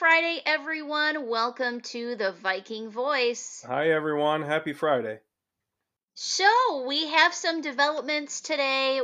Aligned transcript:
Friday, 0.00 0.40
everyone. 0.46 1.28
Welcome 1.28 1.82
to 1.82 2.16
the 2.16 2.32
Viking 2.32 2.88
Voice. 2.88 3.62
Hi, 3.68 3.90
everyone. 3.90 4.40
Happy 4.40 4.72
Friday. 4.72 5.18
So, 6.14 6.84
we 6.86 7.08
have 7.08 7.34
some 7.34 7.60
developments 7.60 8.40
today. 8.40 9.02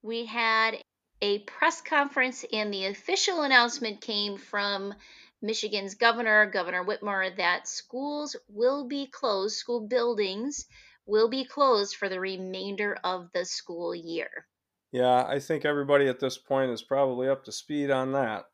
We 0.00 0.24
had 0.24 0.78
a 1.20 1.40
press 1.40 1.82
conference, 1.82 2.46
and 2.50 2.72
the 2.72 2.86
official 2.86 3.42
announcement 3.42 4.00
came 4.00 4.38
from 4.38 4.94
Michigan's 5.42 5.96
governor, 5.96 6.46
Governor 6.46 6.82
Whitmer, 6.82 7.36
that 7.36 7.68
schools 7.68 8.34
will 8.48 8.88
be 8.88 9.06
closed, 9.06 9.56
school 9.56 9.86
buildings 9.86 10.64
will 11.04 11.28
be 11.28 11.44
closed 11.44 11.96
for 11.96 12.08
the 12.08 12.20
remainder 12.20 12.96
of 13.04 13.28
the 13.34 13.44
school 13.44 13.94
year. 13.94 14.46
Yeah, 14.92 15.26
I 15.26 15.40
think 15.40 15.66
everybody 15.66 16.08
at 16.08 16.20
this 16.20 16.38
point 16.38 16.70
is 16.70 16.80
probably 16.80 17.28
up 17.28 17.44
to 17.44 17.52
speed 17.52 17.90
on 17.90 18.12
that. 18.12 18.46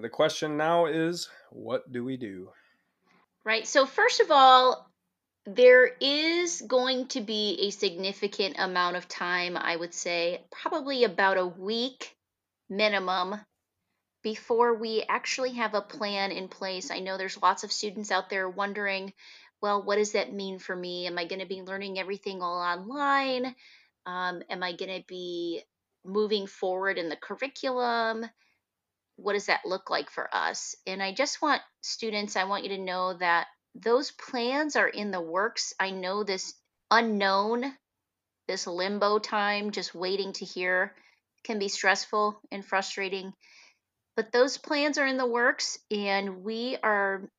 The 0.00 0.08
question 0.08 0.56
now 0.56 0.86
is 0.86 1.28
what 1.50 1.92
do 1.92 2.02
we 2.02 2.16
do? 2.16 2.48
Right. 3.44 3.66
So, 3.66 3.84
first 3.84 4.20
of 4.20 4.30
all, 4.30 4.90
there 5.44 5.90
is 6.00 6.62
going 6.62 7.08
to 7.08 7.20
be 7.20 7.58
a 7.66 7.70
significant 7.70 8.56
amount 8.58 8.96
of 8.96 9.08
time, 9.08 9.58
I 9.58 9.76
would 9.76 9.92
say, 9.92 10.44
probably 10.50 11.04
about 11.04 11.36
a 11.36 11.46
week 11.46 12.16
minimum, 12.70 13.40
before 14.22 14.74
we 14.74 15.04
actually 15.08 15.54
have 15.54 15.74
a 15.74 15.80
plan 15.80 16.30
in 16.30 16.48
place. 16.48 16.90
I 16.90 17.00
know 17.00 17.16
there's 17.16 17.40
lots 17.40 17.64
of 17.64 17.72
students 17.72 18.10
out 18.10 18.30
there 18.30 18.48
wondering, 18.48 19.12
well, 19.60 19.82
what 19.82 19.96
does 19.96 20.12
that 20.12 20.32
mean 20.32 20.58
for 20.58 20.74
me? 20.74 21.06
Am 21.06 21.18
I 21.18 21.26
going 21.26 21.40
to 21.40 21.46
be 21.46 21.62
learning 21.62 21.98
everything 21.98 22.42
all 22.42 22.60
online? 22.60 23.54
Um, 24.06 24.42
am 24.48 24.62
I 24.62 24.72
going 24.72 24.98
to 24.98 25.04
be 25.06 25.62
moving 26.04 26.46
forward 26.46 26.96
in 26.96 27.08
the 27.08 27.16
curriculum? 27.16 28.24
What 29.22 29.34
does 29.34 29.46
that 29.46 29.66
look 29.66 29.90
like 29.90 30.10
for 30.10 30.28
us? 30.34 30.74
And 30.86 31.02
I 31.02 31.12
just 31.12 31.42
want 31.42 31.62
students, 31.82 32.36
I 32.36 32.44
want 32.44 32.64
you 32.64 32.70
to 32.70 32.82
know 32.82 33.14
that 33.14 33.46
those 33.74 34.10
plans 34.10 34.76
are 34.76 34.88
in 34.88 35.10
the 35.10 35.20
works. 35.20 35.74
I 35.78 35.90
know 35.90 36.24
this 36.24 36.54
unknown, 36.90 37.64
this 38.48 38.66
limbo 38.66 39.18
time, 39.18 39.70
just 39.70 39.94
waiting 39.94 40.32
to 40.34 40.44
hear, 40.44 40.94
can 41.44 41.58
be 41.58 41.68
stressful 41.68 42.40
and 42.50 42.64
frustrating. 42.64 43.32
But 44.16 44.32
those 44.32 44.58
plans 44.58 44.98
are 44.98 45.06
in 45.06 45.16
the 45.16 45.26
works, 45.26 45.78
and 45.90 46.42
we 46.42 46.76
are 46.82 47.30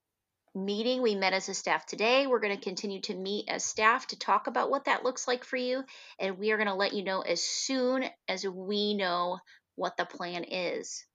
meeting. 0.55 1.01
We 1.01 1.15
met 1.15 1.33
as 1.33 1.49
a 1.49 1.53
staff 1.53 1.85
today. 1.85 2.27
We're 2.27 2.39
going 2.39 2.55
to 2.55 2.63
continue 2.63 3.01
to 3.01 3.15
meet 3.15 3.49
as 3.49 3.63
staff 3.63 4.07
to 4.07 4.19
talk 4.19 4.47
about 4.47 4.69
what 4.69 4.85
that 4.85 5.03
looks 5.03 5.27
like 5.27 5.43
for 5.43 5.57
you. 5.57 5.83
And 6.19 6.37
we 6.37 6.51
are 6.51 6.57
going 6.57 6.67
to 6.67 6.73
let 6.73 6.93
you 6.93 7.03
know 7.03 7.21
as 7.21 7.41
soon 7.41 8.05
as 8.27 8.45
we 8.45 8.93
know 8.93 9.39
what 9.75 9.97
the 9.97 10.05
plan 10.05 10.43
is. 10.43 11.05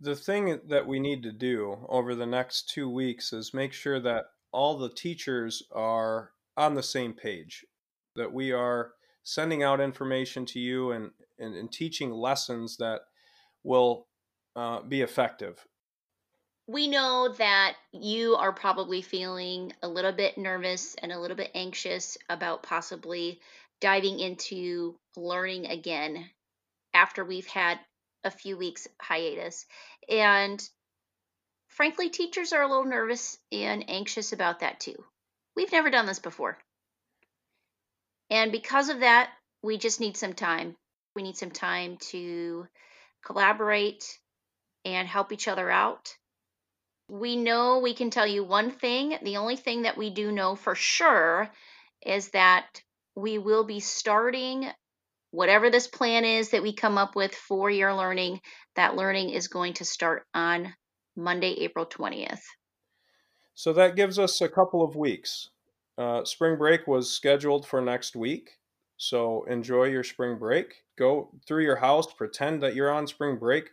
The 0.00 0.14
thing 0.14 0.60
that 0.68 0.86
we 0.86 1.00
need 1.00 1.22
to 1.24 1.32
do 1.32 1.86
over 1.88 2.14
the 2.14 2.26
next 2.26 2.68
two 2.68 2.88
weeks 2.88 3.32
is 3.32 3.52
make 3.52 3.72
sure 3.72 3.98
that 4.00 4.26
all 4.52 4.78
the 4.78 4.90
teachers 4.90 5.62
are 5.72 6.30
on 6.56 6.74
the 6.74 6.82
same 6.82 7.12
page, 7.12 7.64
that 8.14 8.32
we 8.32 8.52
are 8.52 8.92
sending 9.24 9.62
out 9.62 9.80
information 9.80 10.46
to 10.46 10.60
you 10.60 10.92
and, 10.92 11.10
and, 11.38 11.54
and 11.54 11.70
teaching 11.72 12.12
lessons 12.12 12.76
that 12.76 13.00
will 13.64 14.06
uh, 14.56 14.82
be 14.82 15.02
effective. 15.02 15.66
We 16.66 16.86
know 16.86 17.34
that 17.38 17.76
you 17.92 18.36
are 18.36 18.52
probably 18.52 19.02
feeling 19.02 19.72
a 19.82 19.88
little 19.88 20.12
bit 20.12 20.38
nervous 20.38 20.94
and 21.02 21.10
a 21.10 21.18
little 21.18 21.36
bit 21.36 21.50
anxious 21.54 22.16
about 22.28 22.62
possibly 22.62 23.40
diving 23.80 24.20
into 24.20 24.96
learning 25.16 25.66
again 25.66 26.30
after 26.94 27.24
we've 27.24 27.46
had 27.46 27.78
a 28.24 28.30
few 28.30 28.56
weeks 28.56 28.88
hiatus. 29.00 29.66
And 30.08 30.62
frankly, 31.68 32.10
teachers 32.10 32.52
are 32.52 32.62
a 32.62 32.68
little 32.68 32.84
nervous 32.84 33.38
and 33.52 33.88
anxious 33.88 34.32
about 34.32 34.60
that 34.60 34.80
too. 34.80 35.04
We've 35.56 35.72
never 35.72 35.90
done 35.90 36.06
this 36.06 36.18
before. 36.18 36.58
And 38.30 38.52
because 38.52 38.88
of 38.88 39.00
that, 39.00 39.30
we 39.62 39.78
just 39.78 40.00
need 40.00 40.16
some 40.16 40.34
time. 40.34 40.76
We 41.16 41.22
need 41.22 41.36
some 41.36 41.50
time 41.50 41.96
to 42.10 42.66
collaborate 43.24 44.04
and 44.84 45.08
help 45.08 45.32
each 45.32 45.48
other 45.48 45.70
out 45.70 46.14
we 47.08 47.36
know 47.36 47.78
we 47.78 47.94
can 47.94 48.10
tell 48.10 48.26
you 48.26 48.44
one 48.44 48.70
thing. 48.70 49.18
The 49.22 49.38
only 49.38 49.56
thing 49.56 49.82
that 49.82 49.96
we 49.96 50.10
do 50.10 50.30
know 50.30 50.54
for 50.54 50.74
sure 50.74 51.50
is 52.04 52.28
that 52.30 52.82
we 53.14 53.38
will 53.38 53.64
be 53.64 53.80
starting 53.80 54.70
whatever 55.30 55.70
this 55.70 55.86
plan 55.86 56.24
is 56.24 56.50
that 56.50 56.62
we 56.62 56.72
come 56.72 56.98
up 56.98 57.14
with 57.14 57.34
for 57.34 57.70
your 57.70 57.94
learning. 57.94 58.40
That 58.76 58.96
learning 58.96 59.30
is 59.30 59.48
going 59.48 59.74
to 59.74 59.84
start 59.84 60.26
on 60.34 60.74
Monday, 61.16 61.52
April 61.60 61.86
20th. 61.86 62.40
So 63.54 63.72
that 63.72 63.96
gives 63.96 64.18
us 64.18 64.40
a 64.40 64.48
couple 64.48 64.82
of 64.82 64.94
weeks. 64.94 65.50
Uh, 65.98 66.24
spring 66.24 66.56
break 66.56 66.86
was 66.86 67.12
scheduled 67.12 67.66
for 67.66 67.80
next 67.80 68.14
week. 68.14 68.58
So 68.96 69.44
enjoy 69.44 69.84
your 69.84 70.04
spring 70.04 70.38
break. 70.38 70.84
Go 70.96 71.30
through 71.46 71.64
your 71.64 71.76
house, 71.76 72.12
pretend 72.12 72.62
that 72.62 72.74
you're 72.74 72.92
on 72.92 73.06
spring 73.06 73.36
break, 73.36 73.70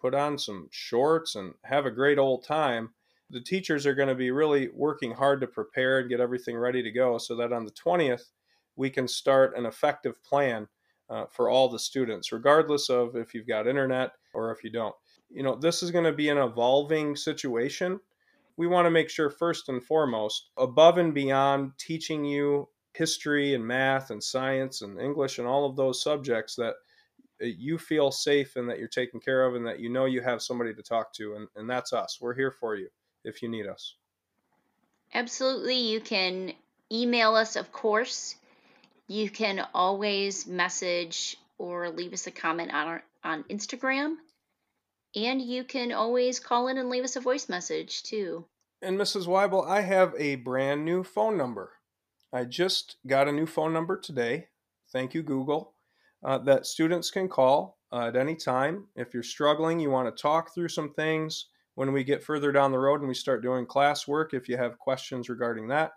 put 0.00 0.14
on 0.14 0.38
some 0.38 0.68
shorts 0.70 1.34
and 1.34 1.54
have 1.64 1.86
a 1.86 1.90
great 1.90 2.18
old 2.18 2.44
time. 2.44 2.90
The 3.30 3.40
teachers 3.40 3.86
are 3.86 3.94
going 3.94 4.08
to 4.08 4.14
be 4.14 4.30
really 4.30 4.70
working 4.74 5.12
hard 5.12 5.40
to 5.40 5.46
prepare 5.46 6.00
and 6.00 6.08
get 6.08 6.20
everything 6.20 6.56
ready 6.56 6.82
to 6.82 6.90
go 6.90 7.18
so 7.18 7.36
that 7.36 7.52
on 7.52 7.64
the 7.64 7.72
20th, 7.72 8.30
we 8.74 8.90
can 8.90 9.06
start 9.06 9.56
an 9.56 9.66
effective 9.66 10.22
plan 10.24 10.68
uh, 11.10 11.26
for 11.30 11.48
all 11.48 11.68
the 11.68 11.78
students, 11.78 12.32
regardless 12.32 12.90
of 12.90 13.16
if 13.16 13.34
you've 13.34 13.46
got 13.46 13.66
internet 13.66 14.12
or 14.34 14.50
if 14.50 14.62
you 14.62 14.70
don't. 14.70 14.94
You 15.30 15.42
know, 15.42 15.56
this 15.56 15.82
is 15.82 15.90
going 15.90 16.04
to 16.04 16.12
be 16.12 16.28
an 16.28 16.38
evolving 16.38 17.16
situation. 17.16 18.00
We 18.56 18.66
want 18.66 18.86
to 18.86 18.90
make 18.90 19.10
sure, 19.10 19.30
first 19.30 19.68
and 19.68 19.82
foremost, 19.82 20.50
above 20.56 20.98
and 20.98 21.14
beyond 21.14 21.72
teaching 21.78 22.24
you 22.24 22.68
history 22.94 23.54
and 23.54 23.64
math 23.64 24.10
and 24.10 24.22
science 24.22 24.82
and 24.82 25.00
English 25.00 25.38
and 25.38 25.46
all 25.46 25.64
of 25.64 25.76
those 25.76 26.02
subjects, 26.02 26.56
that 26.56 26.74
you 27.40 27.78
feel 27.78 28.10
safe 28.10 28.56
and 28.56 28.68
that 28.68 28.78
you're 28.78 28.88
taken 28.88 29.20
care 29.20 29.44
of 29.44 29.54
and 29.54 29.66
that 29.66 29.80
you 29.80 29.88
know 29.88 30.06
you 30.06 30.20
have 30.20 30.42
somebody 30.42 30.74
to 30.74 30.82
talk 30.82 31.12
to 31.12 31.34
and, 31.34 31.48
and 31.56 31.68
that's 31.68 31.92
us 31.92 32.18
we're 32.20 32.34
here 32.34 32.50
for 32.50 32.74
you 32.74 32.88
if 33.24 33.42
you 33.42 33.48
need 33.48 33.66
us 33.66 33.94
absolutely 35.14 35.76
you 35.76 36.00
can 36.00 36.52
email 36.92 37.34
us 37.34 37.56
of 37.56 37.70
course 37.72 38.36
you 39.08 39.30
can 39.30 39.66
always 39.74 40.46
message 40.46 41.36
or 41.58 41.90
leave 41.90 42.12
us 42.12 42.26
a 42.26 42.30
comment 42.30 42.72
on 42.72 42.86
our, 42.86 43.02
on 43.24 43.44
instagram 43.44 44.16
and 45.16 45.42
you 45.42 45.64
can 45.64 45.92
always 45.92 46.38
call 46.38 46.68
in 46.68 46.78
and 46.78 46.88
leave 46.88 47.04
us 47.04 47.16
a 47.16 47.20
voice 47.20 47.48
message 47.48 48.02
too 48.02 48.44
and 48.82 48.98
mrs 48.98 49.26
weibel 49.26 49.66
i 49.66 49.80
have 49.80 50.14
a 50.18 50.36
brand 50.36 50.84
new 50.84 51.02
phone 51.02 51.36
number 51.36 51.72
i 52.32 52.44
just 52.44 52.96
got 53.06 53.28
a 53.28 53.32
new 53.32 53.46
phone 53.46 53.72
number 53.72 53.98
today 53.98 54.46
thank 54.92 55.14
you 55.14 55.22
google 55.22 55.74
uh, 56.24 56.38
that 56.38 56.66
students 56.66 57.10
can 57.10 57.28
call 57.28 57.78
uh, 57.92 58.08
at 58.08 58.16
any 58.16 58.34
time. 58.34 58.86
If 58.96 59.14
you're 59.14 59.22
struggling, 59.22 59.80
you 59.80 59.90
want 59.90 60.14
to 60.14 60.22
talk 60.22 60.54
through 60.54 60.68
some 60.68 60.92
things 60.92 61.46
when 61.74 61.92
we 61.92 62.04
get 62.04 62.22
further 62.22 62.52
down 62.52 62.72
the 62.72 62.78
road 62.78 63.00
and 63.00 63.08
we 63.08 63.14
start 63.14 63.42
doing 63.42 63.66
classwork, 63.66 64.34
if 64.34 64.48
you 64.48 64.56
have 64.56 64.78
questions 64.78 65.28
regarding 65.28 65.68
that. 65.68 65.92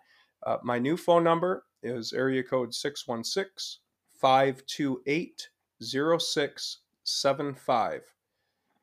Uh, 0.45 0.57
my 0.63 0.79
new 0.79 0.97
phone 0.97 1.23
number 1.23 1.63
is 1.83 2.13
area 2.13 2.43
code 2.43 2.73
616 2.73 3.81
528 4.13 5.49
0675. 5.81 8.01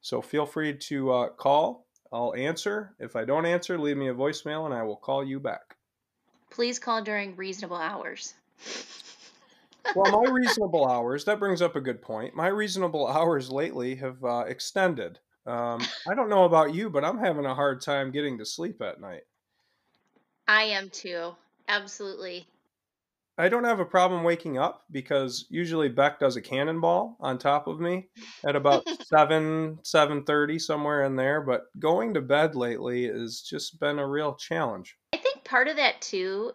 So 0.01 0.23
feel 0.23 0.47
free 0.47 0.75
to 0.75 1.13
uh, 1.13 1.29
call. 1.31 1.87
I'll 2.13 2.35
answer. 2.35 2.95
If 2.99 3.17
I 3.17 3.25
don't 3.25 3.47
answer, 3.47 3.79
leave 3.79 3.97
me 3.97 4.09
a 4.09 4.15
voicemail 4.15 4.65
and 4.65 4.75
I 4.75 4.83
will 4.83 4.97
call 4.97 5.25
you 5.25 5.39
back. 5.39 5.77
Please 6.51 6.79
call 6.79 7.03
during 7.03 7.37
reasonable 7.37 7.77
hours 7.77 8.35
well, 9.95 10.23
my 10.23 10.29
reasonable 10.31 10.87
hours, 10.87 11.25
that 11.25 11.39
brings 11.39 11.63
up 11.63 11.77
a 11.77 11.81
good 11.81 12.03
point. 12.03 12.35
My 12.35 12.49
reasonable 12.49 13.07
hours 13.07 13.51
lately 13.51 13.95
have 13.97 14.23
uh, 14.25 14.45
extended. 14.47 15.19
Um, 15.47 15.81
I 16.09 16.15
don't 16.15 16.29
know 16.29 16.45
about 16.45 16.75
you, 16.75 16.91
but 16.91 17.05
I'm 17.05 17.19
having 17.19 17.47
a 17.47 17.55
hard 17.55 17.81
time 17.81 18.11
getting 18.11 18.39
to 18.39 18.45
sleep 18.45 18.83
at 18.83 19.01
night. 19.01 19.23
I 20.47 20.65
am 20.65 20.91
too. 20.91 21.35
Absolutely. 21.69 22.47
I 23.39 23.49
don't 23.49 23.65
have 23.65 23.79
a 23.79 23.85
problem 23.85 24.25
waking 24.25 24.59
up 24.59 24.83
because 24.91 25.47
usually 25.49 25.89
Beck 25.89 26.19
does 26.19 26.35
a 26.35 26.43
cannonball 26.43 27.17
on 27.21 27.39
top 27.39 27.69
of 27.69 27.79
me 27.79 28.09
at 28.45 28.57
about 28.57 28.85
seven, 29.07 29.79
seven 29.85 30.25
thirty, 30.25 30.59
somewhere 30.59 31.05
in 31.05 31.15
there. 31.15 31.41
But 31.41 31.67
going 31.79 32.15
to 32.15 32.21
bed 32.21 32.57
lately 32.57 33.07
has 33.07 33.41
just 33.41 33.79
been 33.79 34.01
a 34.01 34.07
real 34.07 34.35
challenge. 34.35 34.97
I 35.13 35.19
think 35.19 35.45
part 35.45 35.69
of 35.69 35.77
that 35.77 36.01
too 36.01 36.51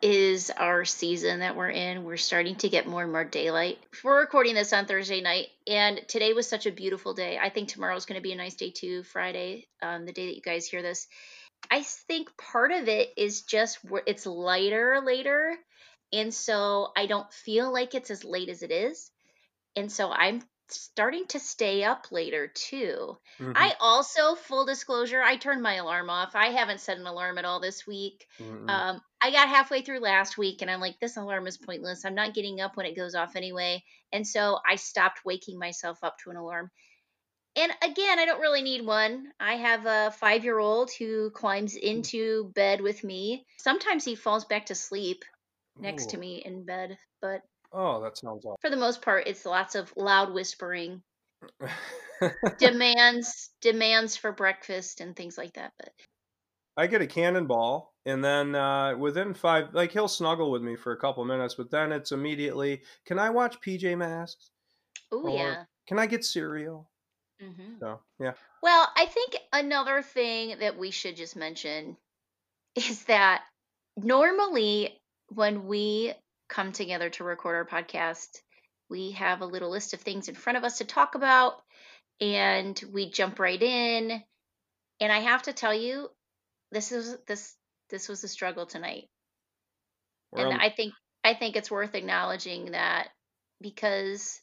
is 0.00 0.50
our 0.56 0.86
season 0.86 1.40
that 1.40 1.54
we're 1.54 1.70
in. 1.70 2.04
We're 2.04 2.16
starting 2.16 2.56
to 2.56 2.68
get 2.70 2.86
more 2.86 3.02
and 3.02 3.12
more 3.12 3.24
daylight. 3.24 3.78
We're 4.02 4.20
recording 4.20 4.54
this 4.54 4.72
on 4.72 4.86
Thursday 4.86 5.20
night, 5.20 5.48
and 5.66 6.00
today 6.08 6.32
was 6.32 6.48
such 6.48 6.64
a 6.64 6.72
beautiful 6.72 7.12
day. 7.12 7.38
I 7.38 7.50
think 7.50 7.68
tomorrow 7.68 7.96
is 7.96 8.06
going 8.06 8.18
to 8.18 8.26
be 8.26 8.32
a 8.32 8.36
nice 8.36 8.54
day 8.54 8.70
too, 8.70 9.02
Friday, 9.02 9.68
um, 9.82 10.06
the 10.06 10.12
day 10.12 10.26
that 10.26 10.36
you 10.36 10.42
guys 10.42 10.66
hear 10.66 10.80
this. 10.80 11.08
I 11.70 11.82
think 11.82 12.36
part 12.36 12.72
of 12.72 12.88
it 12.88 13.10
is 13.16 13.42
just 13.42 13.78
it's 14.06 14.26
lighter 14.26 15.00
later, 15.04 15.56
and 16.12 16.32
so 16.32 16.92
I 16.96 17.06
don't 17.06 17.32
feel 17.32 17.72
like 17.72 17.94
it's 17.94 18.10
as 18.10 18.24
late 18.24 18.48
as 18.48 18.62
it 18.62 18.70
is. 18.70 19.10
And 19.74 19.90
so 19.90 20.10
I'm 20.10 20.42
starting 20.68 21.26
to 21.28 21.38
stay 21.38 21.84
up 21.84 22.10
later 22.10 22.48
too. 22.48 23.16
Mhm. 23.38 23.52
I 23.54 23.74
also, 23.78 24.34
full 24.34 24.64
disclosure, 24.64 25.22
I 25.22 25.36
turned 25.36 25.62
my 25.62 25.74
alarm 25.74 26.10
off. 26.10 26.34
I 26.34 26.46
haven't 26.48 26.80
set 26.80 26.98
an 26.98 27.06
alarm 27.06 27.38
at 27.38 27.44
all 27.44 27.60
this 27.60 27.86
week. 27.86 28.26
Mm-mm. 28.40 28.68
Um, 28.68 29.00
I 29.20 29.30
got 29.30 29.48
halfway 29.48 29.82
through 29.82 30.00
last 30.00 30.36
week 30.38 30.62
and 30.62 30.70
I'm 30.70 30.80
like, 30.80 30.98
this 30.98 31.16
alarm 31.16 31.46
is 31.46 31.56
pointless. 31.56 32.04
I'm 32.04 32.14
not 32.14 32.34
getting 32.34 32.60
up 32.60 32.76
when 32.76 32.86
it 32.86 32.96
goes 32.96 33.14
off 33.14 33.36
anyway. 33.36 33.84
And 34.12 34.26
so 34.26 34.58
I 34.68 34.76
stopped 34.76 35.24
waking 35.24 35.58
myself 35.58 36.02
up 36.02 36.18
to 36.20 36.30
an 36.30 36.36
alarm. 36.36 36.70
And 37.54 37.72
again, 37.82 38.18
I 38.18 38.26
don't 38.26 38.40
really 38.40 38.60
need 38.60 38.84
one. 38.84 39.32
I 39.40 39.54
have 39.54 39.86
a 39.86 40.10
five 40.10 40.44
year 40.44 40.58
old 40.58 40.90
who 40.98 41.30
climbs 41.30 41.74
into 41.74 42.52
bed 42.54 42.80
with 42.80 43.02
me. 43.02 43.46
Sometimes 43.58 44.04
he 44.04 44.14
falls 44.14 44.44
back 44.44 44.66
to 44.66 44.74
sleep 44.74 45.24
next 45.80 46.10
to 46.10 46.18
me 46.18 46.42
in 46.44 46.64
bed, 46.64 46.98
but 47.20 47.42
Oh, 47.72 48.00
that 48.02 48.16
sounds 48.16 48.44
awful. 48.44 48.58
for 48.60 48.70
the 48.70 48.76
most 48.76 49.02
part, 49.02 49.26
it's 49.26 49.44
lots 49.44 49.74
of 49.74 49.92
loud 49.96 50.32
whispering, 50.32 51.02
demands, 52.58 53.50
demands 53.60 54.16
for 54.16 54.32
breakfast, 54.32 55.00
and 55.00 55.14
things 55.14 55.36
like 55.36 55.54
that. 55.54 55.72
But 55.78 55.92
I 56.76 56.86
get 56.86 57.02
a 57.02 57.06
cannonball, 57.06 57.94
and 58.04 58.24
then 58.24 58.54
uh, 58.54 58.96
within 58.96 59.34
five, 59.34 59.74
like 59.74 59.92
he'll 59.92 60.08
snuggle 60.08 60.50
with 60.50 60.62
me 60.62 60.76
for 60.76 60.92
a 60.92 60.98
couple 60.98 61.24
minutes, 61.24 61.54
but 61.54 61.70
then 61.70 61.92
it's 61.92 62.12
immediately, 62.12 62.82
can 63.04 63.18
I 63.18 63.30
watch 63.30 63.60
PJ 63.60 63.96
Masks? 63.98 64.50
oh 65.12 65.34
yeah. 65.36 65.64
can 65.86 65.98
I 65.98 66.06
get 66.06 66.24
cereal? 66.24 66.90
Mm-hmm. 67.42 67.78
So 67.80 68.00
yeah, 68.18 68.32
Well, 68.62 68.88
I 68.96 69.06
think 69.06 69.36
another 69.52 70.02
thing 70.02 70.58
that 70.60 70.78
we 70.78 70.90
should 70.90 71.16
just 71.16 71.36
mention 71.36 71.96
is 72.74 73.04
that 73.04 73.44
normally 73.96 75.00
when 75.28 75.66
we 75.66 76.12
come 76.48 76.72
together 76.72 77.10
to 77.10 77.24
record 77.24 77.56
our 77.56 77.66
podcast, 77.66 78.28
we 78.88 79.12
have 79.12 79.40
a 79.40 79.46
little 79.46 79.70
list 79.70 79.94
of 79.94 80.00
things 80.00 80.28
in 80.28 80.34
front 80.34 80.56
of 80.56 80.64
us 80.64 80.78
to 80.78 80.84
talk 80.84 81.14
about 81.14 81.54
and 82.20 82.80
we 82.92 83.10
jump 83.10 83.38
right 83.38 83.60
in. 83.60 84.22
And 85.00 85.12
I 85.12 85.20
have 85.20 85.42
to 85.42 85.52
tell 85.52 85.74
you, 85.74 86.08
this 86.72 86.92
is 86.92 87.16
this 87.26 87.54
this 87.90 88.08
was 88.08 88.24
a 88.24 88.28
struggle 88.28 88.66
tonight. 88.66 89.08
we're 90.32 90.46
and 90.46 90.60
I 90.60 90.70
think 90.70 90.94
I 91.24 91.34
think 91.34 91.56
it's 91.56 91.70
worth 91.70 91.94
acknowledging 91.94 92.72
that 92.72 93.08
because 93.60 94.40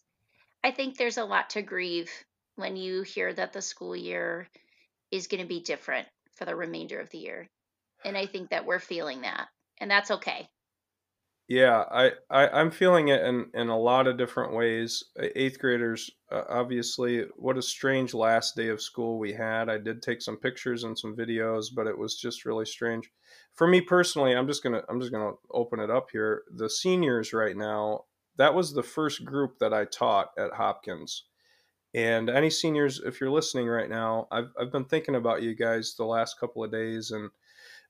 I 0.63 0.71
think 0.71 0.97
there's 0.97 1.17
a 1.17 1.25
lot 1.25 1.51
to 1.51 1.61
grieve 1.61 2.11
when 2.55 2.75
you 2.75 3.01
hear 3.01 3.33
that 3.33 3.53
the 3.53 3.61
school 3.61 3.95
year 3.95 4.47
is 5.11 5.27
going 5.27 5.41
to 5.41 5.47
be 5.47 5.61
different 5.61 6.07
for 6.35 6.45
the 6.45 6.55
remainder 6.55 6.99
of 6.99 7.09
the 7.09 7.17
year. 7.17 7.49
And 8.05 8.17
I 8.17 8.25
think 8.25 8.49
that 8.49 8.65
we're 8.65 8.79
feeling 8.79 9.21
that. 9.21 9.47
And 9.79 9.89
that's 9.89 10.11
okay. 10.11 10.47
Yeah, 11.49 11.83
I, 11.91 12.11
I 12.29 12.47
I'm 12.47 12.71
feeling 12.71 13.09
it 13.09 13.21
in 13.21 13.49
in 13.53 13.67
a 13.67 13.77
lot 13.77 14.07
of 14.07 14.17
different 14.17 14.53
ways. 14.53 15.03
Eighth 15.19 15.59
graders, 15.59 16.09
uh, 16.31 16.43
obviously, 16.49 17.25
what 17.35 17.57
a 17.57 17.61
strange 17.61 18.13
last 18.13 18.55
day 18.55 18.69
of 18.69 18.81
school 18.81 19.19
we 19.19 19.33
had. 19.33 19.69
I 19.69 19.77
did 19.77 20.01
take 20.01 20.21
some 20.21 20.37
pictures 20.37 20.83
and 20.85 20.97
some 20.97 21.15
videos, 21.17 21.65
but 21.75 21.85
it 21.85 21.97
was 21.97 22.15
just 22.15 22.45
really 22.45 22.65
strange. 22.65 23.11
For 23.55 23.67
me 23.67 23.81
personally, 23.81 24.33
I'm 24.33 24.47
just 24.47 24.63
gonna 24.63 24.83
I'm 24.87 25.01
just 25.01 25.11
gonna 25.11 25.33
open 25.51 25.79
it 25.81 25.89
up 25.91 26.07
here. 26.11 26.43
The 26.55 26.69
seniors 26.69 27.33
right 27.33 27.57
now, 27.57 28.05
that 28.37 28.55
was 28.55 28.73
the 28.73 28.83
first 28.83 29.25
group 29.25 29.59
that 29.59 29.73
I 29.73 29.83
taught 29.85 30.29
at 30.37 30.53
Hopkins. 30.53 31.25
And 31.95 32.29
any 32.29 32.49
seniors, 32.49 32.99
if 33.05 33.21
you're 33.21 33.29
listening 33.31 33.67
right 33.67 33.89
now, 33.89 34.27
I've 34.31 34.51
I've 34.59 34.71
been 34.71 34.85
thinking 34.85 35.15
about 35.15 35.43
you 35.43 35.55
guys 35.55 35.95
the 35.95 36.05
last 36.05 36.39
couple 36.39 36.63
of 36.63 36.71
days 36.71 37.11
and 37.11 37.29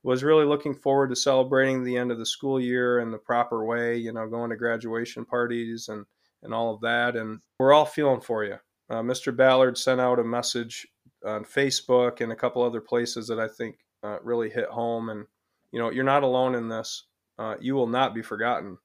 was 0.04 0.22
really 0.22 0.44
looking 0.44 0.74
forward 0.74 1.08
to 1.08 1.16
celebrating 1.16 1.82
the 1.82 1.96
end 1.96 2.12
of 2.12 2.18
the 2.18 2.26
school 2.26 2.60
year 2.60 3.00
in 3.00 3.10
the 3.10 3.18
proper 3.18 3.64
way, 3.64 3.96
you 3.96 4.12
know, 4.12 4.28
going 4.28 4.50
to 4.50 4.56
graduation 4.56 5.24
parties 5.24 5.88
and, 5.88 6.04
and 6.42 6.52
all 6.52 6.74
of 6.74 6.80
that. 6.82 7.16
And 7.16 7.40
we're 7.58 7.72
all 7.72 7.86
feeling 7.86 8.20
for 8.20 8.44
you. 8.44 8.56
Uh, 8.90 9.00
Mr. 9.00 9.34
Ballard 9.34 9.78
sent 9.78 10.02
out 10.02 10.18
a 10.18 10.24
message 10.24 10.86
on 11.24 11.42
Facebook 11.42 12.20
and 12.20 12.30
a 12.30 12.36
couple 12.36 12.62
other 12.62 12.82
places 12.82 13.26
that 13.28 13.40
I 13.40 13.48
think 13.48 13.78
uh, 14.02 14.18
really 14.22 14.50
hit 14.50 14.68
home. 14.68 15.08
And, 15.08 15.24
you 15.72 15.78
know, 15.78 15.90
you're 15.90 16.04
not 16.04 16.22
alone 16.22 16.54
in 16.54 16.68
this. 16.68 17.06
Uh, 17.38 17.54
you 17.58 17.74
will 17.74 17.86
not 17.86 18.14
be 18.14 18.22
forgotten. 18.22 18.76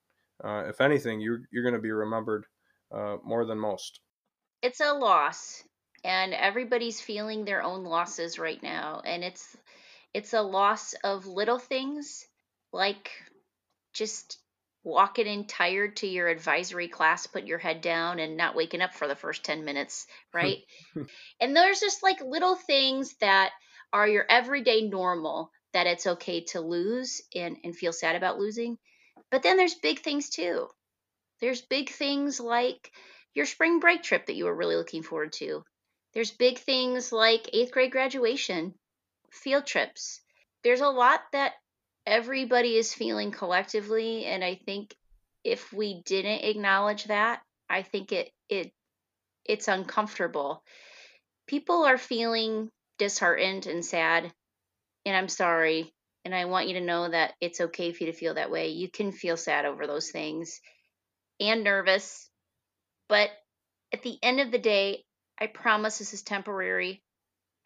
Uh, 0.42 0.64
if 0.70 0.80
anything, 0.80 1.20
you're, 1.20 1.42
you're 1.52 1.64
going 1.64 1.76
to 1.76 1.82
be 1.82 1.92
remembered 1.92 2.46
uh, 2.96 3.18
more 3.26 3.44
than 3.44 3.60
most. 3.60 4.00
It's 4.62 4.80
a 4.80 4.94
loss 4.94 5.64
and 6.06 6.34
everybody's 6.34 7.02
feeling 7.02 7.44
their 7.44 7.62
own 7.62 7.84
losses 7.84 8.40
right 8.40 8.64
now 8.64 9.02
and 9.04 9.22
it's 9.22 9.58
it's 10.14 10.34
a 10.34 10.42
loss 10.42 10.94
of 11.04 11.28
little 11.28 11.60
things 11.60 12.26
like 12.72 13.12
just 13.94 14.40
walking 14.84 15.28
in 15.28 15.46
tired 15.46 15.98
to 15.98 16.08
your 16.08 16.28
advisory 16.28 16.88
class, 16.88 17.28
put 17.28 17.46
your 17.46 17.58
head 17.58 17.82
down 17.82 18.20
and 18.20 18.38
not 18.38 18.56
waking 18.56 18.82
up 18.82 18.94
for 18.94 19.08
the 19.08 19.16
first 19.16 19.44
10 19.44 19.66
minutes, 19.66 20.08
right? 20.34 20.60
and 21.40 21.56
there's 21.56 21.80
just 21.80 22.04
like 22.04 22.22
little 22.22 22.56
things 22.56 23.16
that 23.22 23.52
are 23.92 24.08
your 24.08 24.26
everyday 24.30 24.88
normal 24.88 25.52
that 25.74 25.88
it's 25.88 26.08
okay 26.08 26.44
to 26.44 26.62
lose 26.62 27.22
and, 27.36 27.58
and 27.64 27.76
feel 27.76 27.94
sad 27.94 28.16
about 28.16 28.40
losing. 28.40 28.78
But 29.32 29.44
then 29.44 29.58
there's 29.58 29.76
big 29.76 30.00
things 30.00 30.30
too. 30.30 30.68
There's 31.42 31.62
big 31.62 31.90
things 31.90 32.40
like 32.40 32.92
your 33.34 33.46
spring 33.46 33.80
break 33.80 34.04
trip 34.04 34.26
that 34.26 34.36
you 34.36 34.46
were 34.46 34.56
really 34.56 34.76
looking 34.76 35.04
forward 35.04 35.34
to. 35.34 35.64
There's 36.14 36.32
big 36.32 36.58
things 36.58 37.12
like 37.12 37.50
eighth 37.54 37.72
grade 37.72 37.92
graduation, 37.92 38.74
field 39.32 39.66
trips. 39.66 40.22
There's 40.64 40.82
a 40.82 40.90
lot 40.90 41.22
that 41.34 41.54
everybody 42.06 42.76
is 42.76 42.94
feeling 42.94 43.32
collectively 43.32 44.26
and 44.26 44.44
I 44.44 44.56
think 44.56 44.96
if 45.44 45.72
we 45.72 46.02
didn't 46.06 46.44
acknowledge 46.44 47.06
that, 47.06 47.42
I 47.70 47.84
think 47.84 48.12
it 48.12 48.32
it 48.50 48.72
it's 49.46 49.68
uncomfortable. 49.68 50.64
People 51.48 51.86
are 51.86 51.98
feeling 51.98 52.70
disheartened 52.98 53.68
and 53.68 53.86
sad 53.86 54.32
and 55.06 55.16
I'm 55.16 55.30
sorry 55.30 55.94
and 56.26 56.36
I 56.36 56.46
want 56.46 56.68
you 56.68 56.76
to 56.76 56.82
know 56.82 57.10
that 57.10 57.34
it's 57.40 57.62
okay 57.62 57.94
for 57.94 58.04
you 58.04 58.12
to 58.12 58.18
feel 58.18 58.34
that 58.34 58.52
way. 58.52 58.70
You 58.70 58.90
can 58.90 59.12
feel 59.12 59.38
sad 59.38 59.66
over 59.66 59.88
those 59.88 60.12
things 60.12 60.60
and 61.40 61.64
nervous, 61.64 62.30
but 63.08 63.30
at 63.94 64.04
the 64.04 64.18
end 64.22 64.40
of 64.40 64.52
the 64.52 64.60
day, 64.60 65.06
I 65.40 65.48
promise 65.48 65.98
this 65.98 66.14
is 66.14 66.22
temporary. 66.22 67.02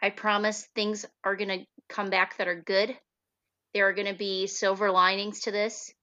I 0.04 0.10
promise 0.10 0.68
things 0.76 1.06
are 1.24 1.38
going 1.38 1.62
to 1.62 1.66
come 1.88 2.10
back 2.10 2.38
that 2.38 2.50
are 2.50 2.62
good. 2.62 2.94
There 3.74 3.88
are 3.88 3.94
going 3.94 4.12
to 4.12 4.14
be 4.14 4.48
silver 4.48 4.92
linings 4.92 5.40
to 5.42 5.52
this. 5.52 5.94